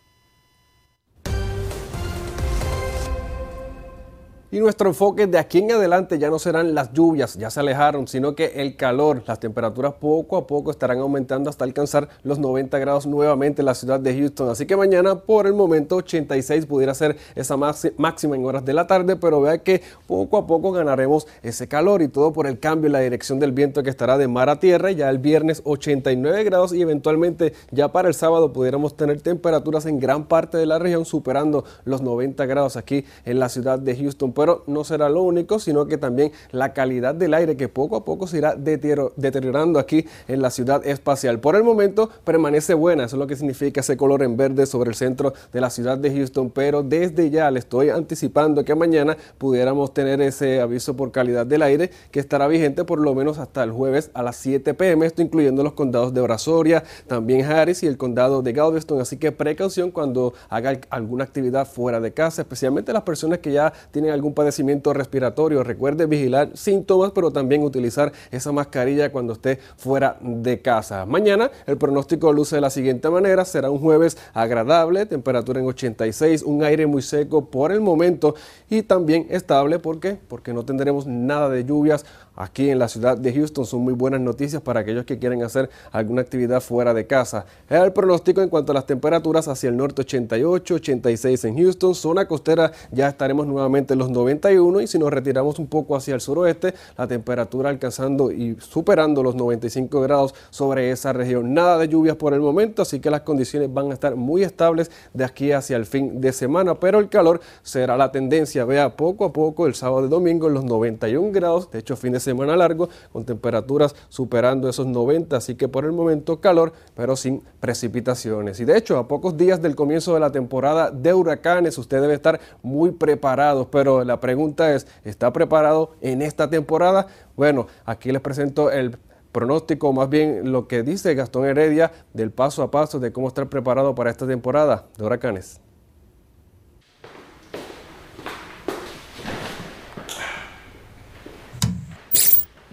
Y 4.51 4.59
nuestro 4.59 4.89
enfoque 4.89 5.27
de 5.27 5.37
aquí 5.37 5.59
en 5.59 5.73
adelante 5.73 6.17
ya 6.17 6.31
no 6.31 6.39
serán 6.39 6.73
las 6.73 6.91
lluvias, 6.91 7.35
ya 7.35 7.51
se 7.51 7.59
alejaron, 7.59 8.07
sino 8.07 8.33
que 8.33 8.45
el 8.55 8.75
calor, 8.75 9.21
las 9.27 9.39
temperaturas 9.39 9.93
poco 9.93 10.37
a 10.37 10.47
poco 10.47 10.71
estarán 10.71 10.97
aumentando 10.97 11.51
hasta 11.51 11.65
alcanzar 11.65 12.09
los 12.23 12.39
90 12.39 12.79
grados 12.79 13.05
nuevamente 13.05 13.61
en 13.61 13.67
la 13.67 13.75
ciudad 13.75 13.99
de 13.99 14.17
Houston. 14.17 14.49
Así 14.49 14.65
que 14.65 14.75
mañana 14.75 15.19
por 15.19 15.45
el 15.45 15.53
momento 15.53 15.97
86 15.97 16.65
pudiera 16.65 16.95
ser 16.95 17.15
esa 17.35 17.57
máxima 17.57 18.35
en 18.35 18.43
horas 18.43 18.65
de 18.65 18.73
la 18.73 18.87
tarde, 18.87 19.17
pero 19.17 19.39
vea 19.39 19.59
que 19.59 19.83
poco 20.07 20.37
a 20.37 20.47
poco 20.47 20.71
ganaremos 20.71 21.27
ese 21.43 21.67
calor 21.67 22.01
y 22.01 22.07
todo 22.07 22.33
por 22.33 22.47
el 22.47 22.59
cambio 22.59 22.87
en 22.87 22.93
la 22.93 23.01
dirección 23.01 23.37
del 23.37 23.51
viento 23.51 23.83
que 23.83 23.91
estará 23.91 24.17
de 24.17 24.27
mar 24.27 24.49
a 24.49 24.59
tierra. 24.59 24.89
Ya 24.89 25.11
el 25.11 25.19
viernes 25.19 25.61
89 25.63 26.43
grados 26.43 26.73
y 26.73 26.81
eventualmente 26.81 27.53
ya 27.69 27.91
para 27.91 28.07
el 28.07 28.15
sábado 28.15 28.51
pudiéramos 28.51 28.97
tener 28.97 29.21
temperaturas 29.21 29.85
en 29.85 29.99
gran 29.99 30.25
parte 30.25 30.57
de 30.57 30.65
la 30.65 30.79
región 30.79 31.05
superando 31.05 31.65
los 31.85 32.01
90 32.01 32.47
grados 32.47 32.77
aquí 32.77 33.05
en 33.25 33.37
la 33.37 33.47
ciudad 33.47 33.77
de 33.77 33.95
Houston 33.95 34.33
pero 34.39 34.63
no 34.67 34.85
será 34.85 35.09
lo 35.09 35.21
único, 35.21 35.59
sino 35.59 35.85
que 35.85 35.97
también 35.97 36.31
la 36.51 36.71
calidad 36.71 37.13
del 37.13 37.33
aire 37.33 37.57
que 37.57 37.67
poco 37.67 37.97
a 37.97 38.05
poco 38.05 38.25
se 38.25 38.37
irá 38.37 38.55
deteriorando 38.55 39.79
aquí 39.79 40.05
en 40.29 40.41
la 40.41 40.49
ciudad 40.49 40.87
espacial. 40.87 41.41
Por 41.41 41.57
el 41.57 41.63
momento 41.65 42.09
permanece 42.23 42.73
buena, 42.73 43.03
eso 43.03 43.17
es 43.17 43.19
lo 43.19 43.27
que 43.27 43.35
significa 43.35 43.81
ese 43.81 43.97
color 43.97 44.23
en 44.23 44.37
verde 44.37 44.65
sobre 44.65 44.91
el 44.91 44.95
centro 44.95 45.33
de 45.51 45.59
la 45.59 45.69
ciudad 45.69 45.97
de 45.97 46.15
Houston, 46.15 46.51
pero 46.51 46.83
desde 46.83 47.29
ya 47.29 47.51
le 47.51 47.59
estoy 47.59 47.89
anticipando 47.89 48.63
que 48.63 48.75
mañana 48.75 49.17
pudiéramos 49.37 49.93
tener 49.93 50.21
ese 50.21 50.61
aviso 50.61 50.95
por 50.95 51.11
calidad 51.11 51.45
del 51.45 51.61
aire 51.61 51.91
que 52.09 52.21
estará 52.21 52.47
vigente 52.47 52.85
por 52.85 53.01
lo 53.01 53.13
menos 53.13 53.39
hasta 53.39 53.61
el 53.61 53.73
jueves 53.73 54.09
a 54.13 54.23
las 54.23 54.37
7 54.37 54.73
pm, 54.73 55.05
esto 55.05 55.21
incluyendo 55.21 55.63
los 55.63 55.73
condados 55.73 56.13
de 56.13 56.21
Brazoria, 56.21 56.85
también 57.07 57.43
Harris 57.43 57.83
y 57.83 57.87
el 57.87 57.97
condado 57.97 58.41
de 58.41 58.53
Galveston, 58.53 59.01
así 59.01 59.17
que 59.17 59.33
precaución 59.33 59.91
cuando 59.91 60.33
haga 60.47 60.79
alguna 60.89 61.25
actividad 61.25 61.67
fuera 61.67 61.99
de 61.99 62.13
casa, 62.13 62.43
especialmente 62.43 62.93
las 62.93 63.03
personas 63.03 63.39
que 63.39 63.51
ya 63.51 63.73
tienen 63.91 64.11
algún 64.11 64.28
padecimiento 64.33 64.93
respiratorio, 64.93 65.63
recuerde 65.63 66.05
vigilar 66.05 66.51
síntomas, 66.55 67.11
pero 67.11 67.31
también 67.31 67.63
utilizar 67.63 68.11
esa 68.31 68.51
mascarilla 68.51 69.11
cuando 69.11 69.33
esté 69.33 69.59
fuera 69.77 70.17
de 70.21 70.61
casa. 70.61 71.05
Mañana 71.05 71.51
el 71.65 71.77
pronóstico 71.77 72.31
luce 72.33 72.55
de 72.55 72.61
la 72.61 72.69
siguiente 72.69 73.09
manera, 73.09 73.45
será 73.45 73.69
un 73.69 73.79
jueves 73.79 74.17
agradable, 74.33 75.05
temperatura 75.05 75.59
en 75.59 75.67
86, 75.67 76.43
un 76.43 76.63
aire 76.63 76.87
muy 76.87 77.01
seco 77.01 77.45
por 77.45 77.71
el 77.71 77.81
momento 77.81 78.35
y 78.69 78.83
también 78.83 79.27
estable, 79.29 79.79
¿por 79.79 79.99
qué? 79.99 80.17
Porque 80.27 80.53
no 80.53 80.65
tendremos 80.65 81.05
nada 81.07 81.49
de 81.49 81.65
lluvias 81.65 82.05
aquí 82.39 82.69
en 82.69 82.79
la 82.79 82.87
ciudad 82.87 83.17
de 83.17 83.33
Houston. 83.33 83.65
Son 83.65 83.81
muy 83.81 83.93
buenas 83.93 84.21
noticias 84.21 84.61
para 84.61 84.79
aquellos 84.79 85.05
que 85.05 85.19
quieren 85.19 85.43
hacer 85.43 85.69
alguna 85.91 86.21
actividad 86.21 86.61
fuera 86.61 86.93
de 86.93 87.05
casa. 87.05 87.45
El 87.69 87.91
pronóstico 87.91 88.41
en 88.41 88.49
cuanto 88.49 88.71
a 88.71 88.75
las 88.75 88.85
temperaturas 88.85 89.47
hacia 89.47 89.69
el 89.69 89.77
norte 89.77 90.01
88, 90.01 90.75
86 90.75 91.43
en 91.43 91.57
Houston, 91.57 91.93
zona 91.93 92.27
costera 92.27 92.71
ya 92.91 93.09
estaremos 93.09 93.45
nuevamente 93.45 93.93
en 93.93 93.99
los 93.99 94.09
91 94.09 94.81
y 94.81 94.87
si 94.87 94.97
nos 94.97 95.11
retiramos 95.11 95.59
un 95.59 95.67
poco 95.67 95.95
hacia 95.95 96.15
el 96.15 96.21
suroeste, 96.21 96.73
la 96.97 97.07
temperatura 97.07 97.69
alcanzando 97.69 98.31
y 98.31 98.55
superando 98.59 99.21
los 99.21 99.35
95 99.35 100.01
grados 100.01 100.33
sobre 100.49 100.91
esa 100.91 101.11
región. 101.11 101.53
Nada 101.53 101.77
de 101.77 101.89
lluvias 101.89 102.15
por 102.15 102.33
el 102.33 102.39
momento, 102.39 102.81
así 102.81 103.01
que 103.01 103.11
las 103.11 103.21
condiciones 103.21 103.71
van 103.71 103.91
a 103.91 103.93
estar 103.93 104.15
muy 104.15 104.43
estables 104.43 104.89
de 105.13 105.25
aquí 105.25 105.51
hacia 105.51 105.75
el 105.75 105.85
fin 105.85 106.21
de 106.21 106.31
semana, 106.31 106.75
pero 106.75 106.99
el 106.99 107.09
calor 107.09 107.41
será 107.63 107.97
la 107.97 108.13
tendencia. 108.13 108.63
Vea 108.63 108.95
poco 108.95 109.25
a 109.25 109.33
poco 109.33 109.67
el 109.67 109.75
sábado 109.75 110.05
y 110.05 110.09
domingo 110.09 110.47
en 110.47 110.53
los 110.53 110.63
91 110.63 111.31
grados, 111.33 111.69
de 111.71 111.79
hecho 111.79 111.97
fin 111.97 112.13
de 112.13 112.19
semana 112.21 112.28
semana 112.29 112.55
largo 112.55 112.89
con 113.11 113.25
temperaturas 113.25 113.95
superando 114.09 114.69
esos 114.69 114.85
90, 114.85 115.35
así 115.35 115.55
que 115.55 115.67
por 115.67 115.85
el 115.85 115.91
momento 115.91 116.39
calor, 116.39 116.73
pero 116.95 117.15
sin 117.15 117.41
precipitaciones. 117.59 118.59
Y 118.59 118.65
de 118.65 118.77
hecho, 118.77 118.97
a 118.97 119.07
pocos 119.07 119.35
días 119.35 119.61
del 119.61 119.75
comienzo 119.75 120.13
de 120.13 120.19
la 120.19 120.31
temporada 120.31 120.91
de 120.91 121.13
huracanes, 121.13 121.77
usted 121.77 122.01
debe 122.01 122.13
estar 122.13 122.39
muy 122.61 122.91
preparado, 122.91 123.69
pero 123.71 124.03
la 124.03 124.19
pregunta 124.19 124.73
es, 124.75 124.85
¿está 125.03 125.33
preparado 125.33 125.91
en 126.01 126.21
esta 126.21 126.49
temporada? 126.49 127.07
Bueno, 127.35 127.67
aquí 127.85 128.11
les 128.11 128.21
presento 128.21 128.69
el 128.69 128.97
pronóstico, 129.31 129.91
más 129.93 130.09
bien 130.09 130.51
lo 130.51 130.67
que 130.67 130.83
dice 130.83 131.15
Gastón 131.15 131.45
Heredia 131.45 131.91
del 132.13 132.31
paso 132.31 132.61
a 132.61 132.71
paso 132.71 132.99
de 132.99 133.11
cómo 133.11 133.27
estar 133.27 133.47
preparado 133.49 133.95
para 133.95 134.11
esta 134.11 134.27
temporada 134.27 134.85
de 134.97 135.05
huracanes. 135.05 135.61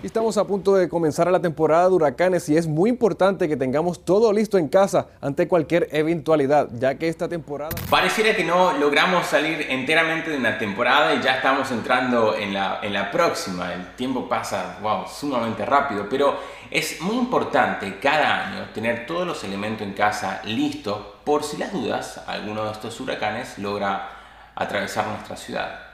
Estamos 0.02 0.37
a 0.37 0.46
punto 0.46 0.74
de 0.74 0.90
comenzar 0.90 1.30
la 1.30 1.40
temporada 1.40 1.88
de 1.88 1.94
huracanes 1.94 2.46
y 2.50 2.56
es 2.59 2.66
muy 2.66 2.90
importante 2.90 3.48
que 3.48 3.56
tengamos 3.56 4.04
todo 4.04 4.30
listo 4.30 4.59
en 4.59 4.68
casa 4.68 5.06
ante 5.22 5.48
cualquier 5.48 5.88
eventualidad, 5.90 6.68
ya 6.74 6.96
que 6.96 7.09
esta 7.09 7.30
temporada... 7.30 7.70
Pareciera 7.88 8.37
que 8.37 8.44
no 8.44 8.74
logramos 8.74 9.26
salir 9.26 9.66
enteramente 9.70 10.30
de 10.30 10.37
una 10.37 10.59
temporada 10.59 11.14
y 11.14 11.22
ya 11.22 11.37
estamos 11.37 11.70
entrando 11.70 12.37
en 12.37 12.52
la, 12.52 12.80
en 12.82 12.92
la 12.92 13.11
próxima. 13.11 13.72
El 13.72 13.87
tiempo 13.96 14.28
pasa, 14.28 14.78
wow, 14.82 15.06
sumamente 15.09 15.64
rápido, 15.64 16.06
pero 16.11 16.37
es 16.70 17.00
muy 17.00 17.16
importante 17.16 17.98
cada 17.98 18.48
año 18.48 18.68
tener 18.74 19.06
todos 19.06 19.26
los 19.26 19.42
elementos 19.44 19.87
en 19.87 19.94
casa 19.94 20.42
listos 20.44 20.98
por 21.24 21.42
si 21.42 21.56
las 21.56 21.72
dudas 21.72 22.20
alguno 22.26 22.66
de 22.66 22.72
estos 22.72 23.00
huracanes 23.00 23.59
logra 23.59 24.11
atravesar 24.54 25.06
nuestra 25.06 25.37
ciudad 25.37 25.87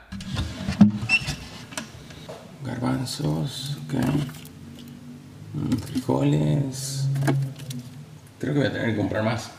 garbanzos. 2.63 3.77
Mm, 5.53 5.77
frijoles. 5.77 7.05
Creo 8.39 8.53
que 8.53 8.59
voy 8.59 8.67
a 8.67 8.73
tener 8.73 8.91
que 8.91 8.97
comprar 8.97 9.23
más. 9.23 9.51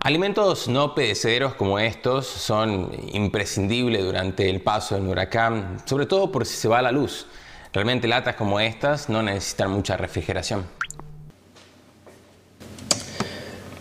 Alimentos 0.00 0.68
no 0.68 0.94
perecederos 0.94 1.54
como 1.54 1.78
estos 1.78 2.26
son 2.26 2.90
imprescindibles 3.12 4.02
durante 4.02 4.48
el 4.48 4.62
paso 4.62 4.94
del 4.94 5.06
huracán, 5.06 5.82
sobre 5.84 6.06
todo 6.06 6.32
por 6.32 6.46
si 6.46 6.56
se 6.56 6.68
va 6.68 6.80
la 6.80 6.92
luz. 6.92 7.26
Realmente 7.72 8.08
latas 8.08 8.36
como 8.36 8.58
estas 8.58 9.08
no 9.08 9.22
necesitan 9.22 9.70
mucha 9.70 9.96
refrigeración. 9.96 10.66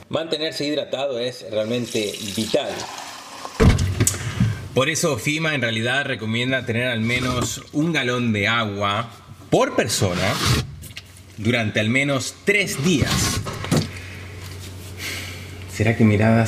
Mantenerse 0.10 0.66
hidratado 0.66 1.20
es 1.20 1.46
realmente 1.52 2.14
vital 2.36 2.70
por 4.78 4.90
eso 4.90 5.18
FIMA 5.18 5.56
en 5.56 5.64
realidad 5.64 6.06
recomienda 6.06 6.64
tener 6.64 6.90
al 6.90 7.02
menos 7.02 7.64
un 7.74 7.92
galón 7.92 8.32
de 8.32 8.48
agua 8.48 9.10
por 9.50 9.76
persona 9.76 10.36
durante 11.38 11.80
al 11.80 11.90
menos 11.90 12.36
tres 12.46 12.86
días. 12.86 13.42
¿Será 15.74 15.98
que 15.98 16.04
mirada? 16.04 16.46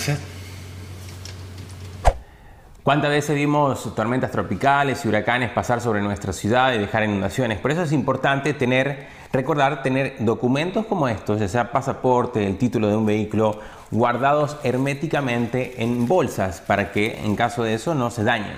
¿Cuántas 2.89 3.11
veces 3.11 3.35
vimos 3.35 3.93
tormentas 3.93 4.31
tropicales 4.31 5.05
y 5.05 5.07
huracanes 5.07 5.51
pasar 5.51 5.79
sobre 5.79 6.01
nuestra 6.01 6.33
ciudad 6.33 6.73
y 6.73 6.79
dejar 6.79 7.03
inundaciones? 7.03 7.59
Por 7.59 7.69
eso 7.69 7.83
es 7.83 7.91
importante 7.91 8.55
tener, 8.55 9.05
recordar 9.31 9.83
tener 9.83 10.15
documentos 10.17 10.87
como 10.87 11.07
estos, 11.07 11.39
ya 11.39 11.47
sea 11.47 11.71
pasaporte, 11.71 12.43
el 12.47 12.57
título 12.57 12.87
de 12.87 12.95
un 12.95 13.05
vehículo 13.05 13.59
guardados 13.91 14.57
herméticamente 14.63 15.83
en 15.83 16.07
bolsas 16.07 16.61
para 16.61 16.91
que 16.91 17.23
en 17.23 17.35
caso 17.35 17.61
de 17.63 17.75
eso 17.75 17.93
no 17.93 18.09
se 18.09 18.23
dañen. 18.23 18.57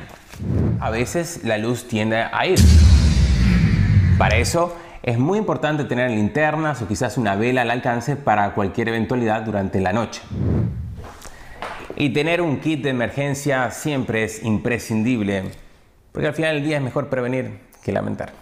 A 0.79 0.89
veces 0.89 1.43
la 1.43 1.57
luz 1.57 1.89
tiende 1.89 2.23
a 2.23 2.45
ir. 2.45 2.57
Para 4.17 4.37
eso 4.37 4.73
es 5.03 5.19
muy 5.19 5.39
importante 5.39 5.83
tener 5.83 6.09
linternas 6.09 6.81
o 6.81 6.87
quizás 6.87 7.17
una 7.17 7.35
vela 7.35 7.63
al 7.63 7.71
alcance 7.71 8.15
para 8.15 8.53
cualquier 8.53 8.87
eventualidad 8.87 9.41
durante 9.41 9.81
la 9.81 9.91
noche. 9.91 10.21
Y 12.01 12.09
tener 12.09 12.41
un 12.41 12.59
kit 12.59 12.81
de 12.81 12.89
emergencia 12.89 13.69
siempre 13.69 14.23
es 14.23 14.43
imprescindible, 14.43 15.43
porque 16.11 16.29
al 16.29 16.33
final 16.33 16.55
del 16.55 16.63
día 16.63 16.77
es 16.77 16.83
mejor 16.83 17.09
prevenir 17.09 17.59
que 17.83 17.91
lamentar. 17.91 18.33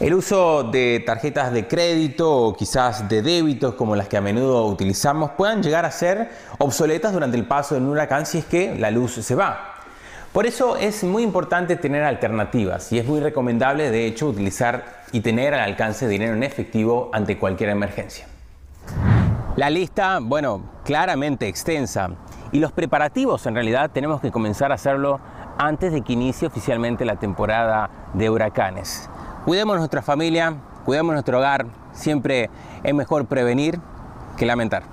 El 0.00 0.14
uso 0.14 0.62
de 0.62 1.02
tarjetas 1.04 1.52
de 1.52 1.68
crédito 1.68 2.46
o 2.46 2.56
quizás 2.56 3.06
de 3.06 3.20
débitos 3.20 3.74
como 3.74 3.94
las 3.94 4.08
que 4.08 4.16
a 4.16 4.22
menudo 4.22 4.66
utilizamos 4.66 5.32
puedan 5.32 5.62
llegar 5.62 5.84
a 5.84 5.90
ser 5.90 6.30
obsoletas 6.56 7.12
durante 7.12 7.36
el 7.36 7.44
paso 7.44 7.74
de 7.74 7.82
un 7.82 7.88
huracán 7.88 8.24
si 8.24 8.38
es 8.38 8.46
que 8.46 8.74
la 8.74 8.90
luz 8.90 9.12
se 9.12 9.34
va. 9.34 9.74
Por 10.32 10.46
eso 10.46 10.78
es 10.78 11.04
muy 11.04 11.22
importante 11.22 11.76
tener 11.76 12.02
alternativas 12.02 12.90
y 12.92 12.98
es 12.98 13.04
muy 13.04 13.20
recomendable 13.20 13.90
de 13.90 14.06
hecho 14.06 14.26
utilizar 14.26 15.02
y 15.12 15.20
tener 15.20 15.52
al 15.52 15.60
alcance 15.60 16.08
dinero 16.08 16.32
en 16.32 16.42
efectivo 16.42 17.10
ante 17.12 17.36
cualquier 17.36 17.68
emergencia. 17.68 18.31
La 19.54 19.68
lista, 19.68 20.18
bueno, 20.22 20.62
claramente 20.82 21.46
extensa 21.46 22.08
y 22.52 22.58
los 22.58 22.72
preparativos 22.72 23.44
en 23.44 23.54
realidad 23.54 23.90
tenemos 23.90 24.22
que 24.22 24.30
comenzar 24.30 24.72
a 24.72 24.76
hacerlo 24.76 25.20
antes 25.58 25.92
de 25.92 26.00
que 26.00 26.14
inicie 26.14 26.48
oficialmente 26.48 27.04
la 27.04 27.16
temporada 27.16 27.90
de 28.14 28.30
huracanes. 28.30 29.10
Cuidemos 29.44 29.76
nuestra 29.76 30.00
familia, 30.00 30.54
cuidemos 30.86 31.12
nuestro 31.12 31.36
hogar. 31.36 31.66
Siempre 31.92 32.48
es 32.82 32.94
mejor 32.94 33.26
prevenir 33.26 33.78
que 34.38 34.46
lamentar. 34.46 34.84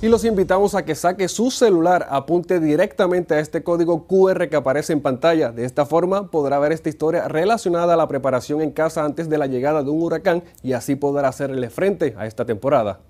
Y 0.00 0.06
los 0.06 0.24
invitamos 0.24 0.76
a 0.76 0.84
que 0.84 0.94
saque 0.94 1.26
su 1.26 1.50
celular, 1.50 2.06
apunte 2.10 2.60
directamente 2.60 3.34
a 3.34 3.40
este 3.40 3.64
código 3.64 4.06
QR 4.06 4.48
que 4.48 4.54
aparece 4.54 4.92
en 4.92 5.00
pantalla. 5.00 5.50
De 5.50 5.64
esta 5.64 5.86
forma 5.86 6.30
podrá 6.30 6.60
ver 6.60 6.70
esta 6.70 6.88
historia 6.88 7.26
relacionada 7.26 7.94
a 7.94 7.96
la 7.96 8.06
preparación 8.06 8.60
en 8.60 8.70
casa 8.70 9.04
antes 9.04 9.28
de 9.28 9.38
la 9.38 9.48
llegada 9.48 9.82
de 9.82 9.90
un 9.90 10.00
huracán 10.00 10.44
y 10.62 10.72
así 10.72 10.94
podrá 10.94 11.28
hacerle 11.28 11.68
frente 11.68 12.14
a 12.16 12.26
esta 12.26 12.44
temporada. 12.44 13.00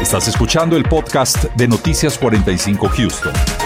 Estás 0.00 0.28
escuchando 0.28 0.78
el 0.78 0.84
podcast 0.84 1.44
de 1.56 1.68
Noticias 1.68 2.16
45 2.18 2.88
Houston. 2.88 3.59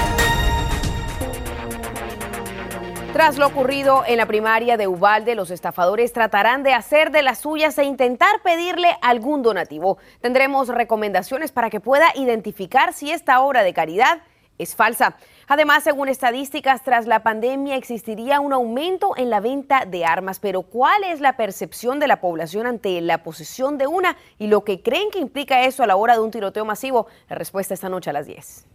Tras 3.24 3.38
lo 3.38 3.46
ocurrido 3.46 4.04
en 4.06 4.18
la 4.18 4.26
primaria 4.26 4.76
de 4.76 4.86
Ubalde, 4.86 5.34
los 5.34 5.50
estafadores 5.50 6.12
tratarán 6.12 6.62
de 6.62 6.74
hacer 6.74 7.10
de 7.10 7.22
las 7.22 7.38
suyas 7.38 7.78
e 7.78 7.84
intentar 7.84 8.42
pedirle 8.42 8.98
algún 9.00 9.42
donativo. 9.42 9.96
Tendremos 10.20 10.68
recomendaciones 10.68 11.50
para 11.50 11.70
que 11.70 11.80
pueda 11.80 12.04
identificar 12.16 12.92
si 12.92 13.12
esta 13.12 13.40
obra 13.40 13.62
de 13.62 13.72
caridad 13.72 14.18
es 14.58 14.76
falsa. 14.76 15.16
Además, 15.48 15.84
según 15.84 16.10
estadísticas, 16.10 16.82
tras 16.84 17.06
la 17.06 17.22
pandemia 17.22 17.76
existiría 17.76 18.40
un 18.40 18.52
aumento 18.52 19.16
en 19.16 19.30
la 19.30 19.40
venta 19.40 19.86
de 19.86 20.04
armas, 20.04 20.38
pero 20.38 20.60
¿cuál 20.60 21.02
es 21.04 21.22
la 21.22 21.38
percepción 21.38 22.00
de 22.00 22.08
la 22.08 22.20
población 22.20 22.66
ante 22.66 23.00
la 23.00 23.22
posesión 23.22 23.78
de 23.78 23.86
una 23.86 24.18
y 24.38 24.48
lo 24.48 24.64
que 24.64 24.82
creen 24.82 25.10
que 25.10 25.18
implica 25.18 25.62
eso 25.62 25.82
a 25.82 25.86
la 25.86 25.96
hora 25.96 26.12
de 26.12 26.20
un 26.20 26.30
tiroteo 26.30 26.66
masivo? 26.66 27.06
La 27.30 27.36
respuesta 27.36 27.72
esta 27.72 27.88
noche 27.88 28.10
a 28.10 28.12
las 28.12 28.26
10. 28.26 28.66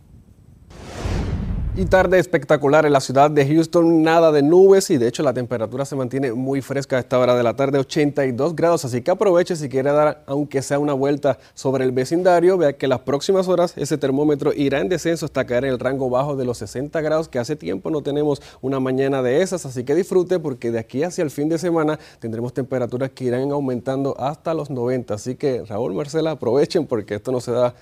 Y 1.79 1.85
tarde 1.85 2.19
espectacular 2.19 2.85
en 2.85 2.91
la 2.91 2.99
ciudad 2.99 3.31
de 3.31 3.47
Houston, 3.47 4.03
nada 4.03 4.33
de 4.33 4.43
nubes 4.43 4.89
y 4.89 4.97
de 4.97 5.07
hecho 5.07 5.23
la 5.23 5.33
temperatura 5.33 5.85
se 5.85 5.95
mantiene 5.95 6.33
muy 6.33 6.59
fresca 6.61 6.97
a 6.97 6.99
esta 6.99 7.17
hora 7.17 7.37
de 7.37 7.43
la 7.43 7.55
tarde, 7.55 7.79
82 7.79 8.53
grados, 8.53 8.83
así 8.83 9.01
que 9.01 9.11
aproveche 9.11 9.55
si 9.55 9.69
quiere 9.69 9.89
dar 9.93 10.21
aunque 10.25 10.61
sea 10.61 10.77
una 10.77 10.91
vuelta 10.91 11.39
sobre 11.53 11.85
el 11.85 11.93
vecindario, 11.93 12.57
vea 12.57 12.73
que 12.73 12.89
las 12.89 12.99
próximas 12.99 13.47
horas 13.47 13.75
ese 13.77 13.97
termómetro 13.97 14.51
irá 14.53 14.81
en 14.81 14.89
descenso 14.89 15.25
hasta 15.25 15.45
caer 15.45 15.63
en 15.63 15.71
el 15.71 15.79
rango 15.79 16.09
bajo 16.09 16.35
de 16.35 16.43
los 16.43 16.57
60 16.57 16.99
grados, 16.99 17.29
que 17.29 17.39
hace 17.39 17.55
tiempo 17.55 17.89
no 17.89 18.01
tenemos 18.01 18.41
una 18.59 18.81
mañana 18.81 19.21
de 19.21 19.41
esas, 19.41 19.65
así 19.65 19.85
que 19.85 19.95
disfrute 19.95 20.37
porque 20.37 20.71
de 20.71 20.79
aquí 20.79 21.03
hacia 21.03 21.23
el 21.23 21.31
fin 21.31 21.47
de 21.47 21.57
semana 21.59 21.97
tendremos 22.19 22.53
temperaturas 22.53 23.11
que 23.11 23.23
irán 23.23 23.51
aumentando 23.51 24.19
hasta 24.19 24.53
los 24.53 24.69
90, 24.69 25.13
así 25.13 25.35
que 25.35 25.63
Raúl, 25.63 25.93
Marcela, 25.93 26.31
aprovechen 26.31 26.85
porque 26.85 27.15
esto 27.15 27.31
no 27.31 27.39
se 27.39 27.53
da 27.53 27.73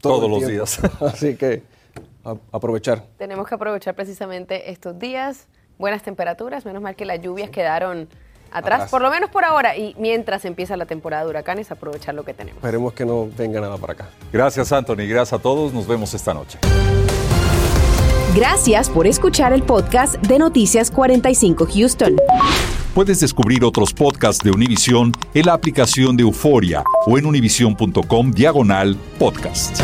todos 0.00 0.30
los 0.30 0.46
días. 0.46 0.78
así 1.00 1.34
que 1.34 1.79
aprovechar. 2.24 3.04
Tenemos 3.18 3.48
que 3.48 3.54
aprovechar 3.54 3.94
precisamente 3.94 4.70
estos 4.70 4.98
días, 4.98 5.46
buenas 5.78 6.02
temperaturas, 6.02 6.64
menos 6.64 6.82
mal 6.82 6.96
que 6.96 7.04
las 7.04 7.20
lluvias 7.20 7.50
quedaron 7.50 8.08
atrás, 8.52 8.90
por 8.90 9.02
lo 9.02 9.10
menos 9.10 9.30
por 9.30 9.44
ahora, 9.44 9.76
y 9.76 9.94
mientras 9.98 10.44
empieza 10.44 10.76
la 10.76 10.86
temporada 10.86 11.24
de 11.24 11.30
huracanes, 11.30 11.70
aprovechar 11.70 12.14
lo 12.14 12.24
que 12.24 12.34
tenemos. 12.34 12.58
Esperemos 12.58 12.92
que 12.92 13.04
no 13.04 13.28
venga 13.36 13.60
nada 13.60 13.76
para 13.78 13.92
acá. 13.92 14.08
Gracias 14.32 14.72
Anthony, 14.72 15.06
gracias 15.08 15.34
a 15.34 15.38
todos, 15.42 15.72
nos 15.72 15.86
vemos 15.86 16.12
esta 16.14 16.34
noche. 16.34 16.58
Gracias 18.34 18.88
por 18.88 19.08
escuchar 19.08 19.52
el 19.52 19.62
podcast 19.64 20.14
de 20.14 20.38
Noticias 20.38 20.90
45 20.90 21.66
Houston. 21.66 22.16
Puedes 22.94 23.20
descubrir 23.20 23.64
otros 23.64 23.92
podcasts 23.92 24.42
de 24.44 24.50
Univision 24.50 25.12
en 25.34 25.46
la 25.46 25.54
aplicación 25.54 26.16
de 26.16 26.22
Euforia 26.22 26.84
o 27.06 27.18
en 27.18 27.26
univision.com 27.26 28.30
diagonal 28.30 28.96
podcast. 29.18 29.80